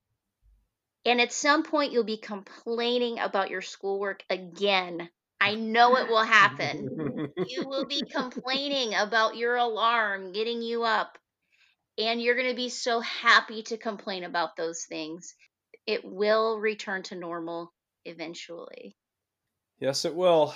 And 1.04 1.21
at 1.21 1.35
some 1.35 1.64
point, 1.64 1.92
you'll 1.92 2.04
be 2.04 2.16
complaining 2.16 3.19
about 3.19 3.50
your 3.50 3.61
schoolwork 3.61 4.25
again. 4.30 5.11
I 5.38 5.54
know 5.54 5.97
it 5.97 6.09
will 6.09 6.25
happen. 6.25 7.28
you 7.47 7.69
will 7.69 7.85
be 7.85 8.02
complaining 8.11 8.95
about 8.95 9.37
your 9.37 9.57
alarm 9.57 10.33
getting 10.33 10.62
you 10.62 10.83
up. 10.83 11.19
And 11.99 12.23
you're 12.23 12.37
going 12.37 12.49
to 12.49 12.57
be 12.57 12.71
so 12.71 13.00
happy 13.00 13.62
to 13.64 13.76
complain 13.76 14.25
about 14.25 14.57
those 14.57 14.87
things. 14.87 15.35
It 15.87 16.07
will 16.07 16.59
return 16.59 17.02
to 17.04 17.16
normal 17.16 17.71
eventually. 18.07 18.97
yes, 19.78 20.07
it 20.07 20.14
will. 20.14 20.54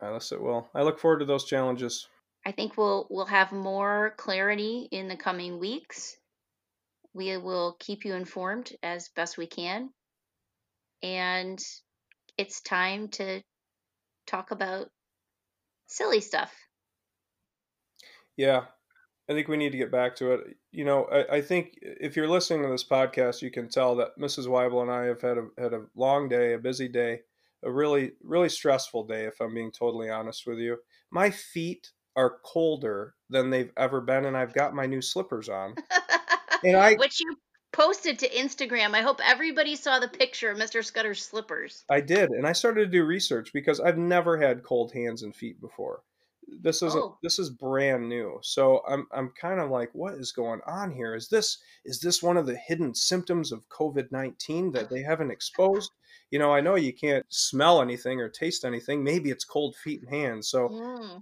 Yes, 0.00 0.32
it 0.32 0.40
will. 0.40 0.68
I 0.74 0.82
look 0.82 0.98
forward 0.98 1.20
to 1.20 1.24
those 1.24 1.44
challenges. 1.44 2.08
I 2.46 2.52
think 2.52 2.76
we'll 2.76 3.06
we'll 3.10 3.26
have 3.26 3.52
more 3.52 4.14
clarity 4.16 4.88
in 4.90 5.08
the 5.08 5.16
coming 5.16 5.58
weeks. 5.58 6.16
We 7.14 7.36
will 7.36 7.76
keep 7.78 8.04
you 8.04 8.14
informed 8.14 8.72
as 8.82 9.08
best 9.08 9.36
we 9.36 9.46
can. 9.46 9.90
And 11.02 11.62
it's 12.36 12.60
time 12.60 13.08
to 13.08 13.42
talk 14.26 14.50
about 14.50 14.90
silly 15.88 16.20
stuff. 16.20 16.54
Yeah, 18.36 18.66
I 19.28 19.32
think 19.32 19.48
we 19.48 19.56
need 19.56 19.72
to 19.72 19.78
get 19.78 19.90
back 19.90 20.14
to 20.16 20.32
it. 20.32 20.56
You 20.70 20.84
know, 20.84 21.04
I, 21.06 21.36
I 21.36 21.40
think 21.40 21.78
if 21.82 22.16
you're 22.16 22.28
listening 22.28 22.62
to 22.62 22.68
this 22.68 22.84
podcast, 22.84 23.42
you 23.42 23.50
can 23.50 23.68
tell 23.68 23.96
that 23.96 24.18
Mrs. 24.18 24.46
Weibel 24.46 24.82
and 24.82 24.90
I 24.90 25.04
have 25.06 25.20
had 25.20 25.38
a 25.38 25.48
had 25.58 25.72
a 25.72 25.86
long 25.96 26.28
day, 26.28 26.54
a 26.54 26.58
busy 26.58 26.88
day, 26.88 27.22
a 27.64 27.70
really 27.70 28.12
really 28.22 28.48
stressful 28.48 29.06
day. 29.06 29.24
If 29.24 29.40
I'm 29.40 29.54
being 29.54 29.72
totally 29.72 30.10
honest 30.10 30.46
with 30.46 30.58
you, 30.58 30.78
my 31.10 31.30
feet 31.30 31.90
are 32.16 32.38
colder 32.44 33.14
than 33.30 33.50
they've 33.50 33.72
ever 33.76 34.00
been, 34.00 34.24
and 34.24 34.36
I've 34.36 34.54
got 34.54 34.74
my 34.74 34.86
new 34.86 35.00
slippers 35.00 35.48
on. 35.48 35.74
And 36.64 36.76
I 36.76 36.94
Which 36.98 37.20
you 37.20 37.36
posted 37.72 38.18
to 38.18 38.28
Instagram. 38.30 38.94
I 38.94 39.02
hope 39.02 39.20
everybody 39.24 39.76
saw 39.76 40.00
the 40.00 40.08
picture 40.08 40.50
of 40.50 40.58
Mr. 40.58 40.84
Scudder's 40.84 41.24
slippers. 41.24 41.84
I 41.90 42.00
did, 42.00 42.30
and 42.30 42.46
I 42.46 42.52
started 42.52 42.86
to 42.86 42.90
do 42.90 43.04
research 43.04 43.52
because 43.52 43.78
I've 43.78 43.98
never 43.98 44.36
had 44.36 44.64
cold 44.64 44.92
hands 44.92 45.22
and 45.22 45.34
feet 45.34 45.60
before. 45.60 46.02
This 46.60 46.82
is 46.82 46.94
Oh. 46.94 47.18
this 47.22 47.38
is 47.38 47.50
brand 47.50 48.08
new, 48.08 48.38
so 48.42 48.82
I'm 48.88 49.06
I'm 49.12 49.30
kind 49.30 49.60
of 49.60 49.70
like, 49.70 49.90
what 49.94 50.14
is 50.14 50.32
going 50.32 50.60
on 50.66 50.90
here? 50.90 51.14
Is 51.14 51.28
this 51.28 51.58
is 51.84 52.00
this 52.00 52.22
one 52.22 52.36
of 52.36 52.46
the 52.46 52.56
hidden 52.56 52.94
symptoms 52.94 53.52
of 53.52 53.68
COVID 53.68 54.10
nineteen 54.10 54.72
that 54.72 54.88
they 54.90 55.02
haven't 55.02 55.30
exposed? 55.30 55.92
You 56.30 56.38
know, 56.38 56.52
I 56.52 56.60
know 56.60 56.74
you 56.74 56.92
can't 56.92 57.24
smell 57.28 57.80
anything 57.82 58.20
or 58.20 58.28
taste 58.28 58.64
anything. 58.64 59.04
Maybe 59.04 59.30
it's 59.30 59.44
cold 59.44 59.76
feet 59.76 60.00
and 60.02 60.10
hands. 60.10 60.48
So 60.48 60.68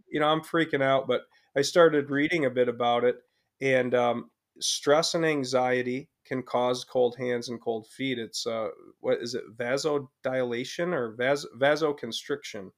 you 0.09 0.21
know, 0.21 0.29
I'm 0.29 0.41
freaking 0.43 0.83
out, 0.83 1.07
but 1.09 1.23
I 1.57 1.63
started 1.63 2.11
reading 2.11 2.45
a 2.45 2.51
bit 2.51 2.69
about 2.69 3.05
it, 3.05 3.17
and 3.61 3.95
um, 3.95 4.31
stress 4.61 5.15
and 5.15 5.25
anxiety 5.27 6.09
can 6.25 6.43
cause 6.43 6.83
cold 6.85 7.17
hands 7.17 7.49
and 7.49 7.61
cold 7.61 7.87
feet. 7.89 8.19
It's 8.19 8.47
uh, 8.47 8.69
what 9.01 9.19
is 9.21 9.35
it? 9.35 9.45
Vasodilation 9.57 10.93
or 10.93 11.15
vas- 11.17 11.47
vasoconstriction. 11.59 12.71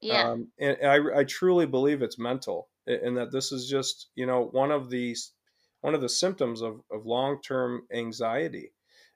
Yeah. 0.00 0.30
Um, 0.30 0.48
and 0.58 0.76
I, 0.82 1.20
I 1.20 1.24
truly 1.24 1.66
believe 1.66 2.02
it's 2.02 2.18
mental, 2.18 2.68
and 2.86 3.16
that 3.16 3.32
this 3.32 3.52
is 3.52 3.68
just 3.68 4.08
you 4.14 4.26
know 4.26 4.48
one 4.52 4.70
of 4.70 4.90
these 4.90 5.32
one 5.80 5.94
of 5.94 6.00
the 6.00 6.08
symptoms 6.08 6.60
of, 6.60 6.80
of 6.90 7.06
long 7.06 7.40
term 7.42 7.82
anxiety. 7.92 8.72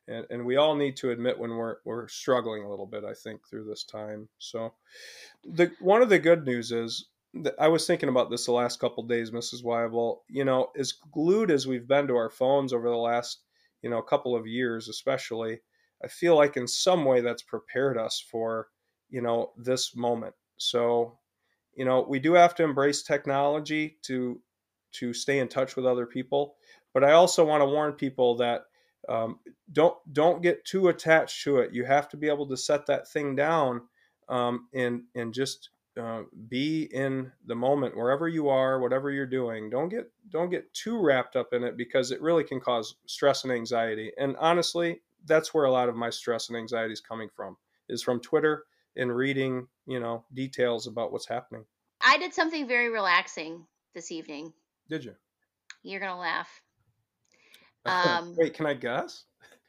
And, 0.07 0.27
and 0.29 0.45
we 0.45 0.57
all 0.57 0.75
need 0.75 0.97
to 0.99 1.11
admit 1.11 1.39
when 1.39 1.57
we're, 1.57 1.77
we're 1.85 2.09
struggling 2.09 2.63
a 2.63 2.69
little 2.69 2.87
bit, 2.87 3.05
I 3.05 3.15
think, 3.15 3.41
through 3.49 3.65
this 3.65 3.85
time. 3.85 4.29
So, 4.39 4.75
the 5.45 5.73
one 5.81 6.03
of 6.03 6.11
the 6.11 6.19
good 6.19 6.45
news 6.45 6.73
is 6.73 7.09
that 7.43 7.55
I 7.59 7.69
was 7.69 7.87
thinking 7.87 8.11
about 8.11 8.31
this 8.31 8.47
the 8.47 8.53
last 8.53 8.81
couple 8.81 9.03
days, 9.05 9.31
Mrs. 9.31 9.65
Weibel. 9.65 10.19
You 10.29 10.45
know, 10.45 10.71
as 10.79 10.93
glued 10.93 11.51
as 11.51 11.67
we've 11.67 11.89
been 11.89 12.07
to 12.09 12.17
our 12.17 12.31
phones 12.31 12.73
over 12.73 12.89
the 12.89 12.97
last 12.97 13.41
you 13.83 13.89
know 13.89 14.03
couple 14.03 14.37
of 14.37 14.47
years, 14.47 14.89
especially, 14.89 15.61
I 16.03 16.09
feel 16.09 16.37
like 16.37 16.57
in 16.59 16.69
some 16.69 17.05
way 17.07 17.23
that's 17.23 17.43
prepared 17.43 17.97
us 17.97 18.23
for 18.31 18.69
you 19.09 19.23
know 19.23 19.53
this 19.57 19.97
moment. 19.97 20.35
So, 20.57 21.19
you 21.75 21.85
know, 21.85 22.05
we 22.09 22.19
do 22.19 22.35
have 22.35 22.55
to 22.57 22.65
embrace 22.65 23.03
technology 23.03 23.99
to 24.03 24.41
to 24.93 25.13
stay 25.13 25.41
in 25.41 25.49
touch 25.49 25.75
with 25.77 25.87
other 25.87 26.07
people. 26.07 26.55
But 26.93 27.05
I 27.05 27.13
also 27.13 27.45
want 27.45 27.63
to 27.63 27.67
warn 27.67 27.93
people 27.93 28.37
that 28.37 28.65
um, 29.09 29.41
don't 29.73 29.97
don't 30.13 30.43
get 30.43 30.65
too 30.65 30.89
attached 30.89 31.43
to 31.45 31.59
it. 31.59 31.75
You 31.75 31.85
have 31.85 32.09
to 32.11 32.17
be 32.17 32.29
able 32.29 32.49
to 32.49 32.57
set 32.57 32.87
that 32.87 33.09
thing 33.09 33.35
down 33.35 33.83
um, 34.29 34.69
and 34.73 35.03
and 35.15 35.35
just 35.35 35.71
uh, 36.01 36.23
be 36.49 36.85
in 36.93 37.31
the 37.47 37.55
moment 37.55 37.97
wherever 37.97 38.29
you 38.29 38.49
are, 38.49 38.81
whatever 38.81 39.11
you're 39.11 39.27
doing. 39.27 39.71
Don't 39.71 39.89
get 39.89 40.11
don't 40.31 40.51
get 40.51 40.73
too 40.73 40.99
wrapped 40.99 41.37
up 41.37 41.53
in 41.53 41.65
it 41.65 41.77
because 41.77 42.11
it 42.11 42.23
really 42.23 42.45
can 42.45 42.61
cause 42.61 42.97
stress 43.07 43.45
and 43.45 43.53
anxiety. 43.53 44.13
And 44.19 44.37
honestly, 44.39 45.03
that's 45.27 45.53
where 45.53 45.65
a 45.65 45.71
lot 45.73 45.89
of 45.89 45.97
my 45.97 46.11
stress 46.11 46.49
and 46.49 46.57
anxiety 46.57 46.93
is 46.93 47.01
coming 47.01 47.29
from 47.35 47.57
is 47.89 48.03
from 48.03 48.21
Twitter 48.21 48.65
and 48.97 49.15
reading, 49.15 49.67
you 49.87 50.01
know, 50.01 50.25
details 50.33 50.87
about 50.87 51.13
what's 51.13 51.29
happening. 51.29 51.65
I 52.01 52.19
did 52.19 52.35
something 52.35 52.69
very 52.69 52.91
relaxing 52.91 53.67
this 53.95 54.13
evening. 54.13 54.53
Did 54.89 55.05
you? 55.05 55.15
You're 55.83 56.01
gonna 56.01 56.19
laugh. 56.19 56.49
Um, 57.87 58.35
Wait, 58.39 58.55
can 58.55 58.65
I 58.65 58.73
guess? 58.73 59.25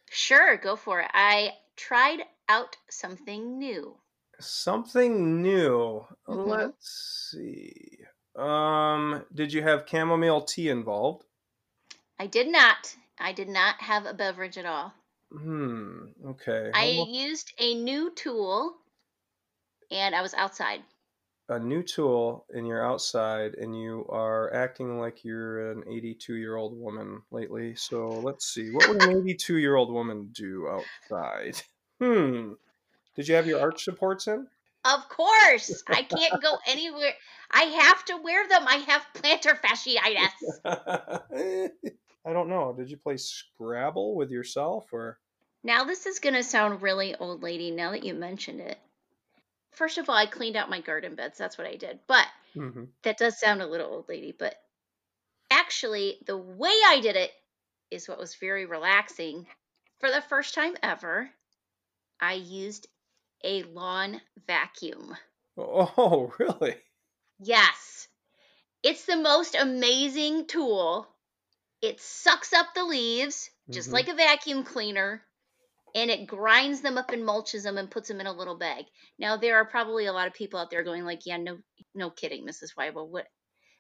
Sure, 0.10 0.56
go 0.56 0.78
for 0.78 1.02
it. 1.02 1.12
I 1.14 1.52
tried 1.76 2.22
out 2.48 2.78
something 2.90 3.60
new. 3.60 3.98
Something 4.40 5.42
new. 5.42 6.06
Mm-hmm. 6.26 6.50
Let's 6.50 7.30
see. 7.32 7.98
Um, 8.36 9.26
did 9.34 9.52
you 9.52 9.62
have 9.64 9.86
chamomile 9.86 10.44
tea 10.44 10.70
involved? 10.70 11.26
I 12.20 12.28
did 12.28 12.48
not. 12.48 12.96
I 13.20 13.34
did 13.34 13.50
not 13.50 13.82
have 13.82 14.06
a 14.06 14.14
beverage 14.14 14.58
at 14.58 14.66
all. 14.66 14.94
Hmm. 15.32 16.08
Okay. 16.26 16.72
I 16.74 17.06
used 17.10 17.54
a 17.60 17.76
new 17.76 18.12
tool 18.12 18.78
and 19.92 20.16
I 20.16 20.22
was 20.22 20.34
outside 20.34 20.82
a 21.50 21.60
new 21.60 21.84
tool 21.84 22.46
and 22.54 22.68
you're 22.68 22.84
outside 22.84 23.54
and 23.56 23.80
you 23.80 24.06
are 24.10 24.54
acting 24.54 25.00
like 25.00 25.24
you're 25.24 25.72
an 25.72 25.84
82 25.88 26.36
year 26.36 26.56
old 26.56 26.78
woman 26.80 27.22
lately. 27.32 27.76
So 27.76 28.10
let's 28.10 28.48
see. 28.48 28.72
What 28.72 28.90
would 28.90 29.04
an 29.04 29.20
82 29.22 29.58
year 29.58 29.76
old 29.76 29.92
woman 29.92 30.30
do 30.32 30.68
outside? 30.68 31.62
Hmm. 32.02 32.56
Did 33.16 33.30
you 33.30 33.36
have 33.36 33.48
your 33.48 33.62
arch 33.62 33.86
supports 33.86 34.28
in? 34.28 34.48
Of 34.84 35.08
course. 35.08 35.82
I 35.88 36.04
can't 36.04 36.44
go 36.44 36.58
anywhere. 36.68 37.14
I 37.50 37.64
have 37.64 38.04
to 38.04 38.18
wear 38.18 38.46
them. 38.50 38.66
I 38.68 38.76
have 38.86 39.08
plantar 39.14 39.58
fasciitis. 39.62 40.60
I 42.26 42.34
don't 42.34 42.50
know. 42.50 42.74
Did 42.78 42.92
you 42.92 42.98
play 42.98 43.16
Scrabble 43.16 44.14
with 44.14 44.30
yourself 44.30 44.92
or? 44.92 45.20
Now, 45.64 45.86
this 45.86 46.06
is 46.06 46.20
going 46.20 46.36
to 46.36 46.44
sound 46.44 46.82
really 46.82 47.16
old 47.16 47.42
lady 47.42 47.72
now 47.72 47.92
that 47.92 48.04
you 48.04 48.14
mentioned 48.14 48.60
it 48.60 48.78
first 49.76 49.98
of 49.98 50.10
all, 50.10 50.16
I 50.16 50.26
cleaned 50.26 50.56
out 50.56 50.70
my 50.70 50.82
garden 50.82 51.16
beds. 51.16 51.38
That's 51.38 51.58
what 51.58 51.68
I 51.68 51.76
did. 51.76 52.00
But 52.08 52.28
mm-hmm. 52.56 52.86
that 53.04 53.18
does 53.18 53.40
sound 53.40 53.62
a 53.62 53.68
little 53.68 53.90
old 53.90 54.10
lady. 54.10 54.34
But 54.38 54.56
actually, 55.52 56.18
the 56.26 56.38
way 56.38 56.74
I 56.88 57.00
did 57.02 57.16
it 57.16 57.32
is 57.92 58.08
what 58.08 58.20
was 58.20 58.36
very 58.36 58.66
relaxing. 58.66 59.46
For 60.00 60.10
the 60.10 60.22
first 60.22 60.54
time 60.54 60.76
ever, 60.84 61.30
I 62.20 62.34
used 62.34 62.88
a 63.44 63.64
lawn 63.64 64.22
vacuum. 64.48 65.16
Oh, 65.58 66.34
really? 66.40 66.76
Yes. 67.40 68.08
It's 68.84 69.06
the 69.06 69.18
most 69.18 69.56
amazing 69.56 70.48
tool. 70.48 71.08
It 71.82 72.00
sucks 72.02 72.54
up 72.54 72.68
the 72.74 72.84
leaves 72.84 73.50
just 73.70 73.88
mm-hmm. 73.88 73.96
like 73.96 74.08
a 74.08 74.14
vacuum 74.14 74.64
cleaner 74.64 75.22
and 75.96 76.12
it 76.12 76.28
grinds 76.28 76.82
them 76.82 76.98
up 76.98 77.12
and 77.12 77.24
mulches 77.24 77.64
them 77.64 77.78
and 77.78 77.90
puts 77.90 78.10
them 78.10 78.20
in 78.20 78.28
a 78.28 78.34
little 78.34 78.58
bag. 78.58 78.86
Now 79.18 79.38
there 79.38 79.56
are 79.56 79.66
probably 79.66 80.06
a 80.06 80.14
lot 80.14 80.28
of 80.28 80.34
people 80.34 80.60
out 80.60 80.70
there 80.70 80.84
going 80.84 81.06
like, 81.06 81.26
"Yeah, 81.26 81.38
no, 81.38 81.58
no 81.96 82.12
kidding, 82.12 82.46
Mrs. 82.46 82.76
Weibel. 82.78 83.08
What? 83.08 83.28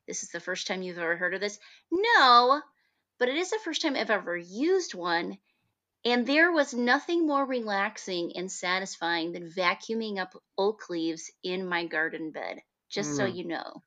This 0.07 0.23
is 0.23 0.29
the 0.29 0.39
first 0.39 0.65
time 0.65 0.81
you've 0.81 0.97
ever 0.97 1.17
heard 1.17 1.33
of 1.35 1.41
this?" 1.41 1.59
No, 1.91 2.61
but 3.19 3.27
it 3.29 3.35
is 3.35 3.51
the 3.51 3.59
first 3.63 3.81
time 3.81 3.95
I've 3.95 4.09
ever 4.09 4.35
used 4.37 4.93
one, 4.93 5.37
and 6.05 6.25
there 6.25 6.51
was 6.51 6.73
nothing 6.73 7.27
more 7.27 7.45
relaxing 7.45 8.31
and 8.35 8.49
satisfying 8.49 9.33
than 9.33 9.51
vacuuming 9.51 10.17
up 10.17 10.33
oak 10.57 10.89
leaves 10.89 11.29
in 11.43 11.67
my 11.67 11.85
garden 11.85 12.31
bed. 12.31 12.61
Just 12.89 13.11
mm. 13.11 13.17
so 13.17 13.25
you 13.25 13.45
know. 13.45 13.83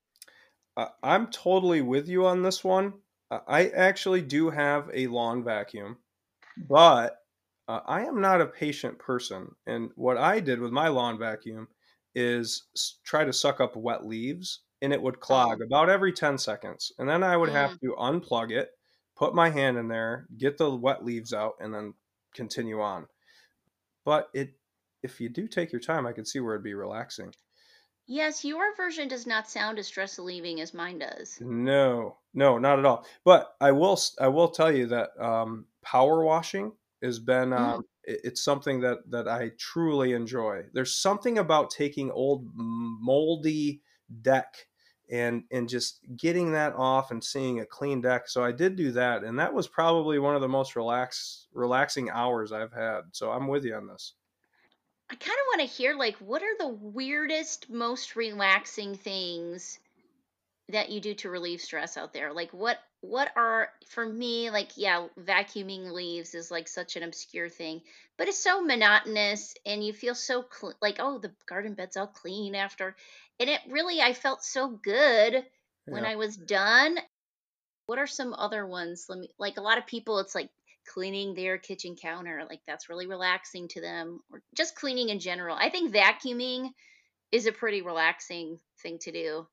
Uh, 0.76 0.88
I'm 1.02 1.28
totally 1.28 1.80
with 1.80 2.08
you 2.08 2.26
on 2.26 2.42
this 2.42 2.62
one. 2.62 2.94
I 3.30 3.68
actually 3.68 4.22
do 4.22 4.48
have 4.48 4.90
a 4.92 5.06
lawn 5.08 5.44
vacuum, 5.44 5.98
but 6.56 7.17
uh, 7.68 7.80
I 7.86 8.06
am 8.06 8.20
not 8.20 8.40
a 8.40 8.46
patient 8.46 8.98
person, 8.98 9.54
and 9.66 9.90
what 9.94 10.16
I 10.16 10.40
did 10.40 10.58
with 10.58 10.72
my 10.72 10.88
lawn 10.88 11.18
vacuum 11.18 11.68
is 12.14 12.64
try 13.04 13.24
to 13.24 13.32
suck 13.32 13.60
up 13.60 13.76
wet 13.76 14.06
leaves, 14.06 14.62
and 14.80 14.92
it 14.92 15.00
would 15.00 15.20
clog 15.20 15.58
oh. 15.60 15.64
about 15.64 15.90
every 15.90 16.12
ten 16.12 16.38
seconds, 16.38 16.92
and 16.98 17.08
then 17.08 17.22
I 17.22 17.36
would 17.36 17.50
mm. 17.50 17.54
have 17.54 17.78
to 17.80 17.94
unplug 17.98 18.50
it, 18.50 18.70
put 19.16 19.34
my 19.34 19.50
hand 19.50 19.76
in 19.76 19.86
there, 19.86 20.26
get 20.38 20.56
the 20.56 20.74
wet 20.74 21.04
leaves 21.04 21.34
out, 21.34 21.54
and 21.60 21.72
then 21.72 21.92
continue 22.34 22.80
on. 22.80 23.06
But 24.04 24.30
it, 24.32 24.54
if 25.02 25.20
you 25.20 25.28
do 25.28 25.46
take 25.46 25.70
your 25.70 25.80
time, 25.82 26.06
I 26.06 26.12
could 26.12 26.26
see 26.26 26.40
where 26.40 26.54
it'd 26.54 26.64
be 26.64 26.74
relaxing. 26.74 27.34
Yes, 28.06 28.42
your 28.42 28.74
version 28.74 29.06
does 29.06 29.26
not 29.26 29.50
sound 29.50 29.78
as 29.78 29.86
stress 29.86 30.16
relieving 30.16 30.62
as 30.62 30.72
mine 30.72 31.00
does. 31.00 31.38
No, 31.42 32.16
no, 32.32 32.56
not 32.56 32.78
at 32.78 32.86
all. 32.86 33.04
But 33.22 33.54
I 33.60 33.72
will, 33.72 34.00
I 34.18 34.28
will 34.28 34.48
tell 34.48 34.72
you 34.72 34.86
that 34.86 35.10
um, 35.20 35.66
power 35.82 36.24
washing 36.24 36.72
has 37.02 37.18
been 37.18 37.50
mm. 37.50 37.58
um, 37.58 37.84
it's 38.04 38.42
something 38.42 38.80
that 38.80 38.98
that 39.10 39.28
I 39.28 39.52
truly 39.58 40.12
enjoy. 40.12 40.64
There's 40.72 40.94
something 40.94 41.38
about 41.38 41.70
taking 41.70 42.10
old 42.10 42.46
moldy 42.54 43.82
deck 44.22 44.66
and 45.10 45.44
and 45.50 45.68
just 45.68 46.00
getting 46.16 46.52
that 46.52 46.74
off 46.74 47.10
and 47.10 47.22
seeing 47.22 47.60
a 47.60 47.66
clean 47.66 48.00
deck. 48.00 48.28
So 48.28 48.42
I 48.42 48.52
did 48.52 48.76
do 48.76 48.92
that, 48.92 49.24
and 49.24 49.38
that 49.38 49.52
was 49.52 49.68
probably 49.68 50.18
one 50.18 50.34
of 50.34 50.40
the 50.40 50.48
most 50.48 50.76
relaxed 50.76 51.48
relaxing 51.52 52.10
hours 52.10 52.52
I've 52.52 52.72
had. 52.72 53.02
So 53.12 53.30
I'm 53.30 53.48
with 53.48 53.64
you 53.64 53.74
on 53.74 53.86
this. 53.86 54.14
I 55.10 55.14
kind 55.14 55.38
of 55.38 55.58
want 55.58 55.68
to 55.68 55.76
hear 55.76 55.94
like 55.94 56.16
what 56.16 56.42
are 56.42 56.56
the 56.58 56.68
weirdest, 56.68 57.70
most 57.70 58.16
relaxing 58.16 58.94
things 58.94 59.78
that 60.68 60.90
you 60.90 61.00
do 61.00 61.14
to 61.14 61.30
relieve 61.30 61.60
stress 61.60 61.96
out 61.96 62.12
there? 62.12 62.32
Like 62.32 62.52
what 62.52 62.78
what 63.00 63.30
are 63.36 63.68
for 63.86 64.04
me 64.04 64.50
like 64.50 64.70
yeah, 64.76 65.06
vacuuming 65.20 65.92
leaves 65.92 66.34
is 66.34 66.50
like 66.50 66.68
such 66.68 66.96
an 66.96 67.02
obscure 67.02 67.48
thing, 67.48 67.80
but 68.16 68.28
it's 68.28 68.42
so 68.42 68.62
monotonous 68.62 69.54
and 69.64 69.84
you 69.84 69.92
feel 69.92 70.14
so 70.14 70.44
cl- 70.50 70.74
like 70.82 70.96
oh 70.98 71.18
the 71.18 71.32
garden 71.46 71.74
bed's 71.74 71.96
all 71.96 72.08
clean 72.08 72.54
after 72.54 72.96
and 73.38 73.48
it 73.48 73.60
really 73.68 74.00
I 74.00 74.14
felt 74.14 74.42
so 74.42 74.68
good 74.68 75.32
yeah. 75.32 75.42
when 75.86 76.04
I 76.04 76.16
was 76.16 76.36
done. 76.36 76.98
What 77.86 77.98
are 77.98 78.06
some 78.06 78.34
other 78.34 78.66
ones? 78.66 79.06
Let 79.08 79.20
me 79.20 79.30
like 79.38 79.58
a 79.58 79.62
lot 79.62 79.78
of 79.78 79.86
people 79.86 80.18
it's 80.18 80.34
like 80.34 80.50
cleaning 80.86 81.34
their 81.34 81.58
kitchen 81.58 81.94
counter 81.94 82.42
like 82.48 82.60
that's 82.66 82.88
really 82.88 83.06
relaxing 83.06 83.68
to 83.68 83.80
them 83.80 84.20
or 84.32 84.42
just 84.56 84.74
cleaning 84.74 85.10
in 85.10 85.20
general. 85.20 85.56
I 85.56 85.70
think 85.70 85.94
vacuuming 85.94 86.70
is 87.30 87.46
a 87.46 87.52
pretty 87.52 87.82
relaxing 87.82 88.58
thing 88.82 88.98
to 89.00 89.12
do. 89.12 89.46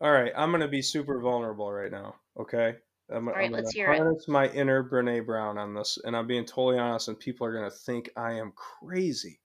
All 0.00 0.10
right, 0.10 0.32
I'm 0.36 0.50
gonna 0.50 0.68
be 0.68 0.82
super 0.82 1.20
vulnerable 1.20 1.72
right 1.72 1.90
now. 1.90 2.16
Okay, 2.38 2.74
I'm, 3.10 3.28
All 3.28 3.34
right, 3.34 3.46
I'm 3.46 3.52
let's 3.52 3.72
hear 3.72 3.92
it. 3.92 4.28
my 4.28 4.48
inner 4.48 4.82
Brene 4.82 5.24
Brown 5.26 5.58
on 5.58 5.74
this, 5.74 5.98
and 6.04 6.16
I'm 6.16 6.26
being 6.26 6.44
totally 6.44 6.78
honest, 6.78 7.08
and 7.08 7.18
people 7.18 7.46
are 7.46 7.52
gonna 7.52 7.70
think 7.70 8.10
I 8.16 8.32
am 8.34 8.52
crazy. 8.56 9.40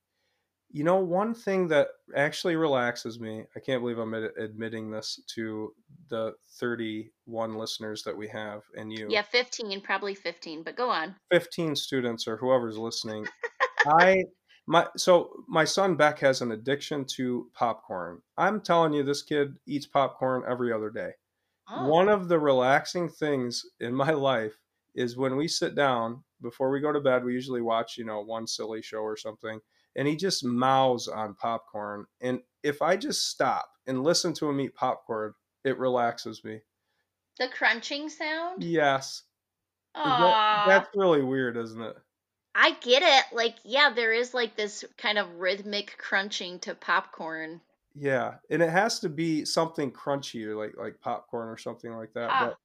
You 0.70 0.84
know, 0.84 0.98
one 0.98 1.34
thing 1.34 1.70
that 1.70 1.88
actually 2.15 2.56
relaxes 2.58 3.20
me. 3.20 3.46
I 3.56 3.60
can't 3.60 3.82
believe 3.82 3.98
I'm 3.98 4.13
ad- 4.13 4.32
admitting 4.38 4.91
this 4.91 5.22
to 5.36 5.74
the 6.10 6.34
31 6.60 7.58
listeners 7.58 8.03
that 8.03 8.15
we 8.15 8.27
have, 8.29 8.63
and 8.75 8.91
you. 8.91 9.08
Yeah, 9.10 9.22
15, 9.22 9.82
probably 9.82 10.13
15, 10.13 10.63
but 10.63 10.75
go 10.75 10.89
on. 10.89 11.15
15 11.32 11.75
students 11.75 12.27
or 12.27 12.38
whoever's 12.38 12.77
listening. 12.77 13.25
I 13.88 14.24
my 14.67 14.88
so 14.98 15.32
my 15.48 15.63
son 15.63 15.96
Beck 15.96 16.20
has 16.20 16.41
an 16.41 16.51
addiction 16.51 17.06
to 17.15 17.50
popcorn. 17.53 18.22
I'm 18.38 18.62
telling 18.62 18.94
you, 18.94 19.03
this 19.03 19.22
kid 19.22 19.56
eats 19.65 19.88
popcorn 19.88 20.44
every 20.48 20.74
other 20.74 20.89
day. 20.89 21.12
Oh. 21.69 21.88
One 21.88 22.09
of 22.09 22.27
the 22.27 22.39
relaxing 22.39 23.09
things 23.09 23.65
in 23.79 23.93
my 23.93 24.12
life 24.12 24.57
is 24.95 25.17
when 25.17 25.36
we 25.36 25.47
sit 25.47 25.75
down 25.75 26.24
before 26.41 26.69
we 26.69 26.79
go 26.79 26.91
to 26.91 27.00
bed. 27.00 27.24
We 27.24 27.33
usually 27.33 27.62
watch, 27.62 27.97
you 27.97 28.05
know, 28.05 28.21
one 28.21 28.47
silly 28.47 28.81
show 28.81 29.00
or 29.00 29.17
something, 29.17 29.59
and 29.95 30.07
he 30.07 30.15
just 30.15 30.43
mouths 30.43 31.07
on 31.07 31.36
popcorn. 31.36 32.05
And 32.21 32.41
if 32.63 32.81
I 32.81 32.97
just 32.97 33.29
stop 33.29 33.69
and 33.86 34.03
listen 34.03 34.33
to 34.36 34.50
him 34.50 34.59
eat 34.59 34.75
popcorn, 34.75 35.33
it 35.63 35.77
relaxes 35.77 36.43
me. 36.43 36.62
The 37.39 37.47
crunching 37.50 38.09
sound? 38.09 38.63
Yes. 38.63 39.24
That, 39.93 40.65
that's 40.67 40.89
really 40.95 41.24
weird, 41.24 41.57
isn't 41.57 41.81
it? 41.81 41.95
I 42.53 42.71
get 42.81 43.03
it. 43.03 43.36
Like, 43.36 43.55
yeah, 43.63 43.91
there 43.93 44.13
is 44.13 44.33
like 44.33 44.55
this 44.55 44.83
kind 44.97 45.17
of 45.17 45.36
rhythmic 45.36 45.95
crunching 45.97 46.59
to 46.59 46.74
popcorn. 46.75 47.62
Yeah, 47.99 48.39
and 48.49 48.61
it 48.61 48.69
has 48.69 48.99
to 49.01 49.09
be 49.09 49.45
something 49.45 49.91
crunchy, 49.91 50.55
like 50.55 50.75
like 50.77 50.99
popcorn 50.99 51.47
or 51.49 51.57
something 51.57 51.93
like 51.93 52.13
that. 52.13 52.37
Ah. 52.37 52.37
But 52.37 52.57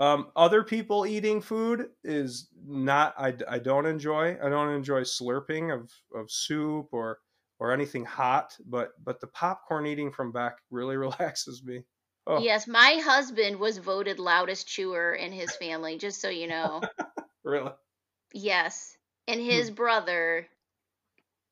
um, 0.00 0.32
other 0.36 0.64
people 0.64 1.06
eating 1.06 1.40
food 1.42 1.92
is 2.04 2.50
not. 2.56 3.14
I, 3.18 3.36
I 3.48 3.58
don't 3.60 3.86
enjoy. 3.86 4.32
I 4.42 4.48
don't 4.50 4.74
enjoy 4.74 5.02
slurping 5.02 5.74
of, 5.74 5.92
of 6.14 6.30
soup 6.30 6.88
or 6.92 7.20
or 7.60 7.72
anything 7.72 8.04
hot. 8.04 8.58
But 8.66 8.92
but 9.04 9.20
the 9.20 9.28
popcorn 9.28 9.86
eating 9.86 10.12
from 10.12 10.32
Beck 10.32 10.58
really 10.70 10.96
relaxes 10.98 11.64
me. 11.64 11.84
Oh, 12.26 12.48
Yes, 12.48 12.66
my 12.66 12.94
husband 12.94 13.60
was 13.60 13.76
voted 13.76 14.18
loudest 14.18 14.66
chewer 14.66 15.12
in 15.14 15.30
his 15.32 15.54
family, 15.56 15.98
just 15.98 16.22
so 16.22 16.30
you 16.30 16.46
know. 16.46 16.86
really? 17.44 17.72
Yes. 18.32 18.96
And 19.26 19.38
Hmm. 19.50 19.68
his 19.68 19.70
brother 19.70 20.48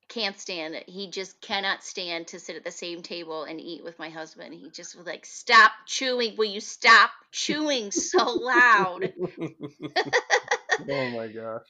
can't 0.09 0.39
stand 0.39 0.75
it. 0.75 0.89
He 0.89 1.11
just 1.11 1.41
cannot 1.41 1.83
stand 1.83 2.29
to 2.29 2.41
sit 2.41 2.57
at 2.57 2.65
the 2.65 2.71
same 2.71 3.03
table 3.03 3.45
and 3.45 3.61
eat 3.61 3.85
with 3.85 3.99
my 3.99 4.09
husband. 4.09 4.55
He 4.55 4.71
just 4.71 4.97
was 4.97 5.07
like, 5.07 5.27
Stop 5.27 5.73
chewing. 5.87 6.37
Will 6.37 6.47
you 6.47 6.61
stop 6.61 7.11
chewing 7.33 7.91
so 7.91 8.25
loud? 8.25 9.13
oh 10.89 11.11
my 11.11 11.29
gosh. 11.29 11.63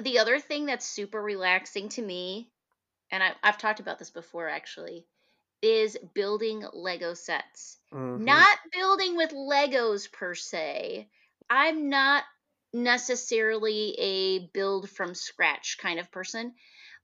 The 0.00 0.18
other 0.18 0.38
thing 0.38 0.66
that's 0.66 0.86
super 0.86 1.20
relaxing 1.20 1.88
to 1.90 2.02
me, 2.02 2.50
and 3.10 3.22
I, 3.22 3.32
I've 3.42 3.58
talked 3.58 3.80
about 3.80 3.98
this 3.98 4.10
before 4.10 4.48
actually, 4.48 5.06
is 5.62 5.98
building 6.14 6.64
Lego 6.72 7.14
sets. 7.14 7.78
Mhm. 7.92 8.20
Not 8.20 8.58
building 8.72 9.16
with 9.16 9.30
Legos 9.30 10.10
per 10.12 10.34
se. 10.34 11.08
I'm 11.48 11.88
not 11.88 12.24
necessarily 12.72 13.94
a 13.98 14.38
build 14.52 14.90
from 14.90 15.14
scratch 15.14 15.78
kind 15.78 15.98
of 15.98 16.10
person. 16.10 16.54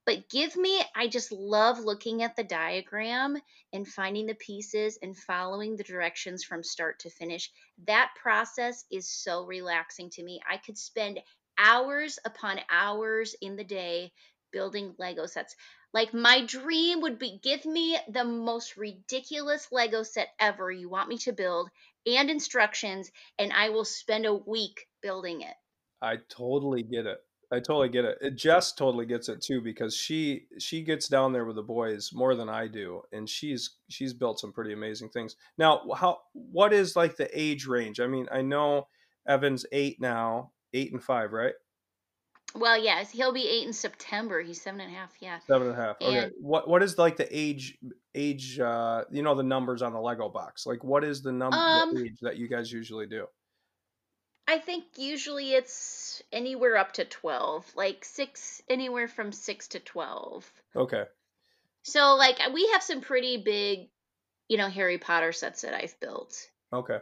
But 0.05 0.29
give 0.29 0.57
me, 0.57 0.83
I 0.97 1.07
just 1.07 1.31
love 1.31 1.79
looking 1.79 2.23
at 2.23 2.35
the 2.35 2.43
diagram 2.43 3.37
and 3.73 3.87
finding 3.87 4.27
the 4.27 4.35
pieces 4.35 4.99
and 5.01 5.17
following 5.17 5.77
the 5.77 5.85
directions 5.85 6.43
from 6.43 6.65
start 6.65 6.99
to 7.01 7.11
finish. 7.11 7.51
That 7.87 8.11
process 8.21 8.85
is 8.91 9.09
so 9.09 9.45
relaxing 9.45 10.11
to 10.11 10.23
me. 10.23 10.41
I 10.49 10.57
could 10.57 10.77
spend 10.77 11.21
hours 11.57 12.19
upon 12.25 12.61
hours 12.69 13.37
in 13.41 13.57
the 13.57 13.65
day 13.65 14.13
building 14.53 14.95
Lego 14.99 15.27
sets. 15.27 15.55
Like 15.95 16.13
my 16.13 16.45
dream 16.47 17.03
would 17.03 17.19
be 17.19 17.39
give 17.43 17.65
me 17.65 17.99
the 18.09 18.25
most 18.25 18.77
ridiculous 18.77 19.69
Lego 19.71 20.03
set 20.03 20.29
ever 20.41 20.71
you 20.71 20.89
want 20.89 21.09
me 21.09 21.19
to 21.19 21.33
build 21.33 21.71
and 22.07 22.31
instructions, 22.31 23.11
and 23.39 23.53
I 23.53 23.69
will 23.69 23.85
spend 23.85 24.27
a 24.27 24.35
week 24.35 24.87
building 25.01 25.43
it. 25.43 25.55
I 26.01 26.17
totally 26.29 26.83
get 26.83 27.07
it. 27.07 27.19
I 27.53 27.57
totally 27.57 27.91
get 27.91 28.05
it. 28.07 28.19
it. 28.23 28.35
Jess 28.37 28.73
totally 28.73 29.05
gets 29.05 29.29
it 29.29 29.43
too 29.43 29.61
because 29.61 29.95
she 29.95 30.47
she 30.59 30.83
gets 30.83 31.07
down 31.07 31.33
there 31.33 31.45
with 31.45 31.57
the 31.57 31.63
boys 31.63 32.11
more 32.13 32.35
than 32.35 32.49
I 32.49 32.67
do, 32.67 33.03
and 33.13 33.29
she's 33.29 33.77
she's 33.89 34.15
built 34.15 34.41
some 34.41 34.53
pretty 34.53 34.73
amazing 34.73 35.11
things. 35.11 35.37
Now, 35.59 35.83
how 35.95 36.21
what 36.33 36.73
is 36.73 36.97
like 36.97 37.17
the 37.17 37.29
age 37.39 37.67
range? 37.67 38.01
I 38.01 38.07
mean, 38.07 38.27
I 38.33 38.41
know 38.43 38.89
Evan's 39.29 39.67
eight 39.71 40.01
now, 40.01 40.53
eight 40.73 40.93
and 40.93 41.03
five, 41.03 41.33
right? 41.33 41.55
Well, 42.55 42.83
yes, 42.83 43.11
he'll 43.11 43.33
be 43.33 43.49
eight 43.49 43.67
in 43.67 43.73
September. 43.73 44.43
He's 44.43 44.61
seven 44.61 44.81
and 44.81 44.93
a 44.93 44.95
half. 44.95 45.13
Yeah. 45.21 45.39
Seven 45.47 45.69
and 45.69 45.77
a 45.79 45.81
half. 45.81 45.97
Okay. 46.03 46.19
And- 46.19 46.33
What 46.41 46.69
what 46.69 46.83
is 46.83 46.99
like 46.99 47.17
the 47.17 47.29
age 47.31 47.79
age? 48.15 48.59
uh 48.61 49.05
You 49.11 49.23
know 49.23 49.35
the 49.35 49.43
numbers 49.43 49.81
on 49.83 49.93
the 49.93 50.01
Lego 50.01 50.29
box. 50.29 50.67
Like 50.67 50.85
what 50.85 51.03
is 51.05 51.23
the 51.23 51.33
number 51.33 51.57
Um, 51.57 51.95
that 52.23 52.37
you 52.37 52.49
guys 52.49 52.71
usually 52.71 53.07
do? 53.07 53.27
I 54.53 54.59
think 54.59 54.99
usually 54.99 55.55
it's 55.55 56.23
anywhere 56.31 56.77
up 56.77 56.93
to 56.93 57.07
12, 57.07 57.75
like 57.75 58.05
six, 58.05 58.61
anywhere 58.69 59.09
from 59.09 59.33
six 59.33 59.69
to 59.69 59.81
12. 59.81 60.53
Okay. 60.77 61.07
So, 61.85 62.17
like, 62.17 62.39
we 62.53 62.69
have 62.73 62.83
some 62.83 63.01
pretty 63.01 63.39
big, 63.39 63.89
you 64.49 64.59
know, 64.59 64.69
Harry 64.69 64.99
Potter 64.99 65.33
sets 65.33 65.63
that 65.63 65.75
I've 65.75 65.99
built. 66.01 66.51
Okay. 66.73 67.01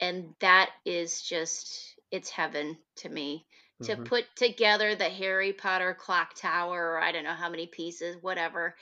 And 0.00 0.34
that 0.40 0.72
is 0.86 1.22
just, 1.22 1.98
it's 2.10 2.30
heaven 2.30 2.78
to 2.96 3.08
me. 3.10 3.46
To 3.82 3.96
Mhm. 3.96 4.04
put 4.06 4.24
together 4.34 4.94
the 4.94 5.10
Harry 5.10 5.52
Potter 5.52 5.94
clock 5.94 6.34
tower, 6.34 6.92
or 6.92 6.98
I 6.98 7.12
don't 7.12 7.24
know 7.24 7.34
how 7.34 7.50
many 7.50 7.66
pieces, 7.66 8.16
whatever. 8.22 8.76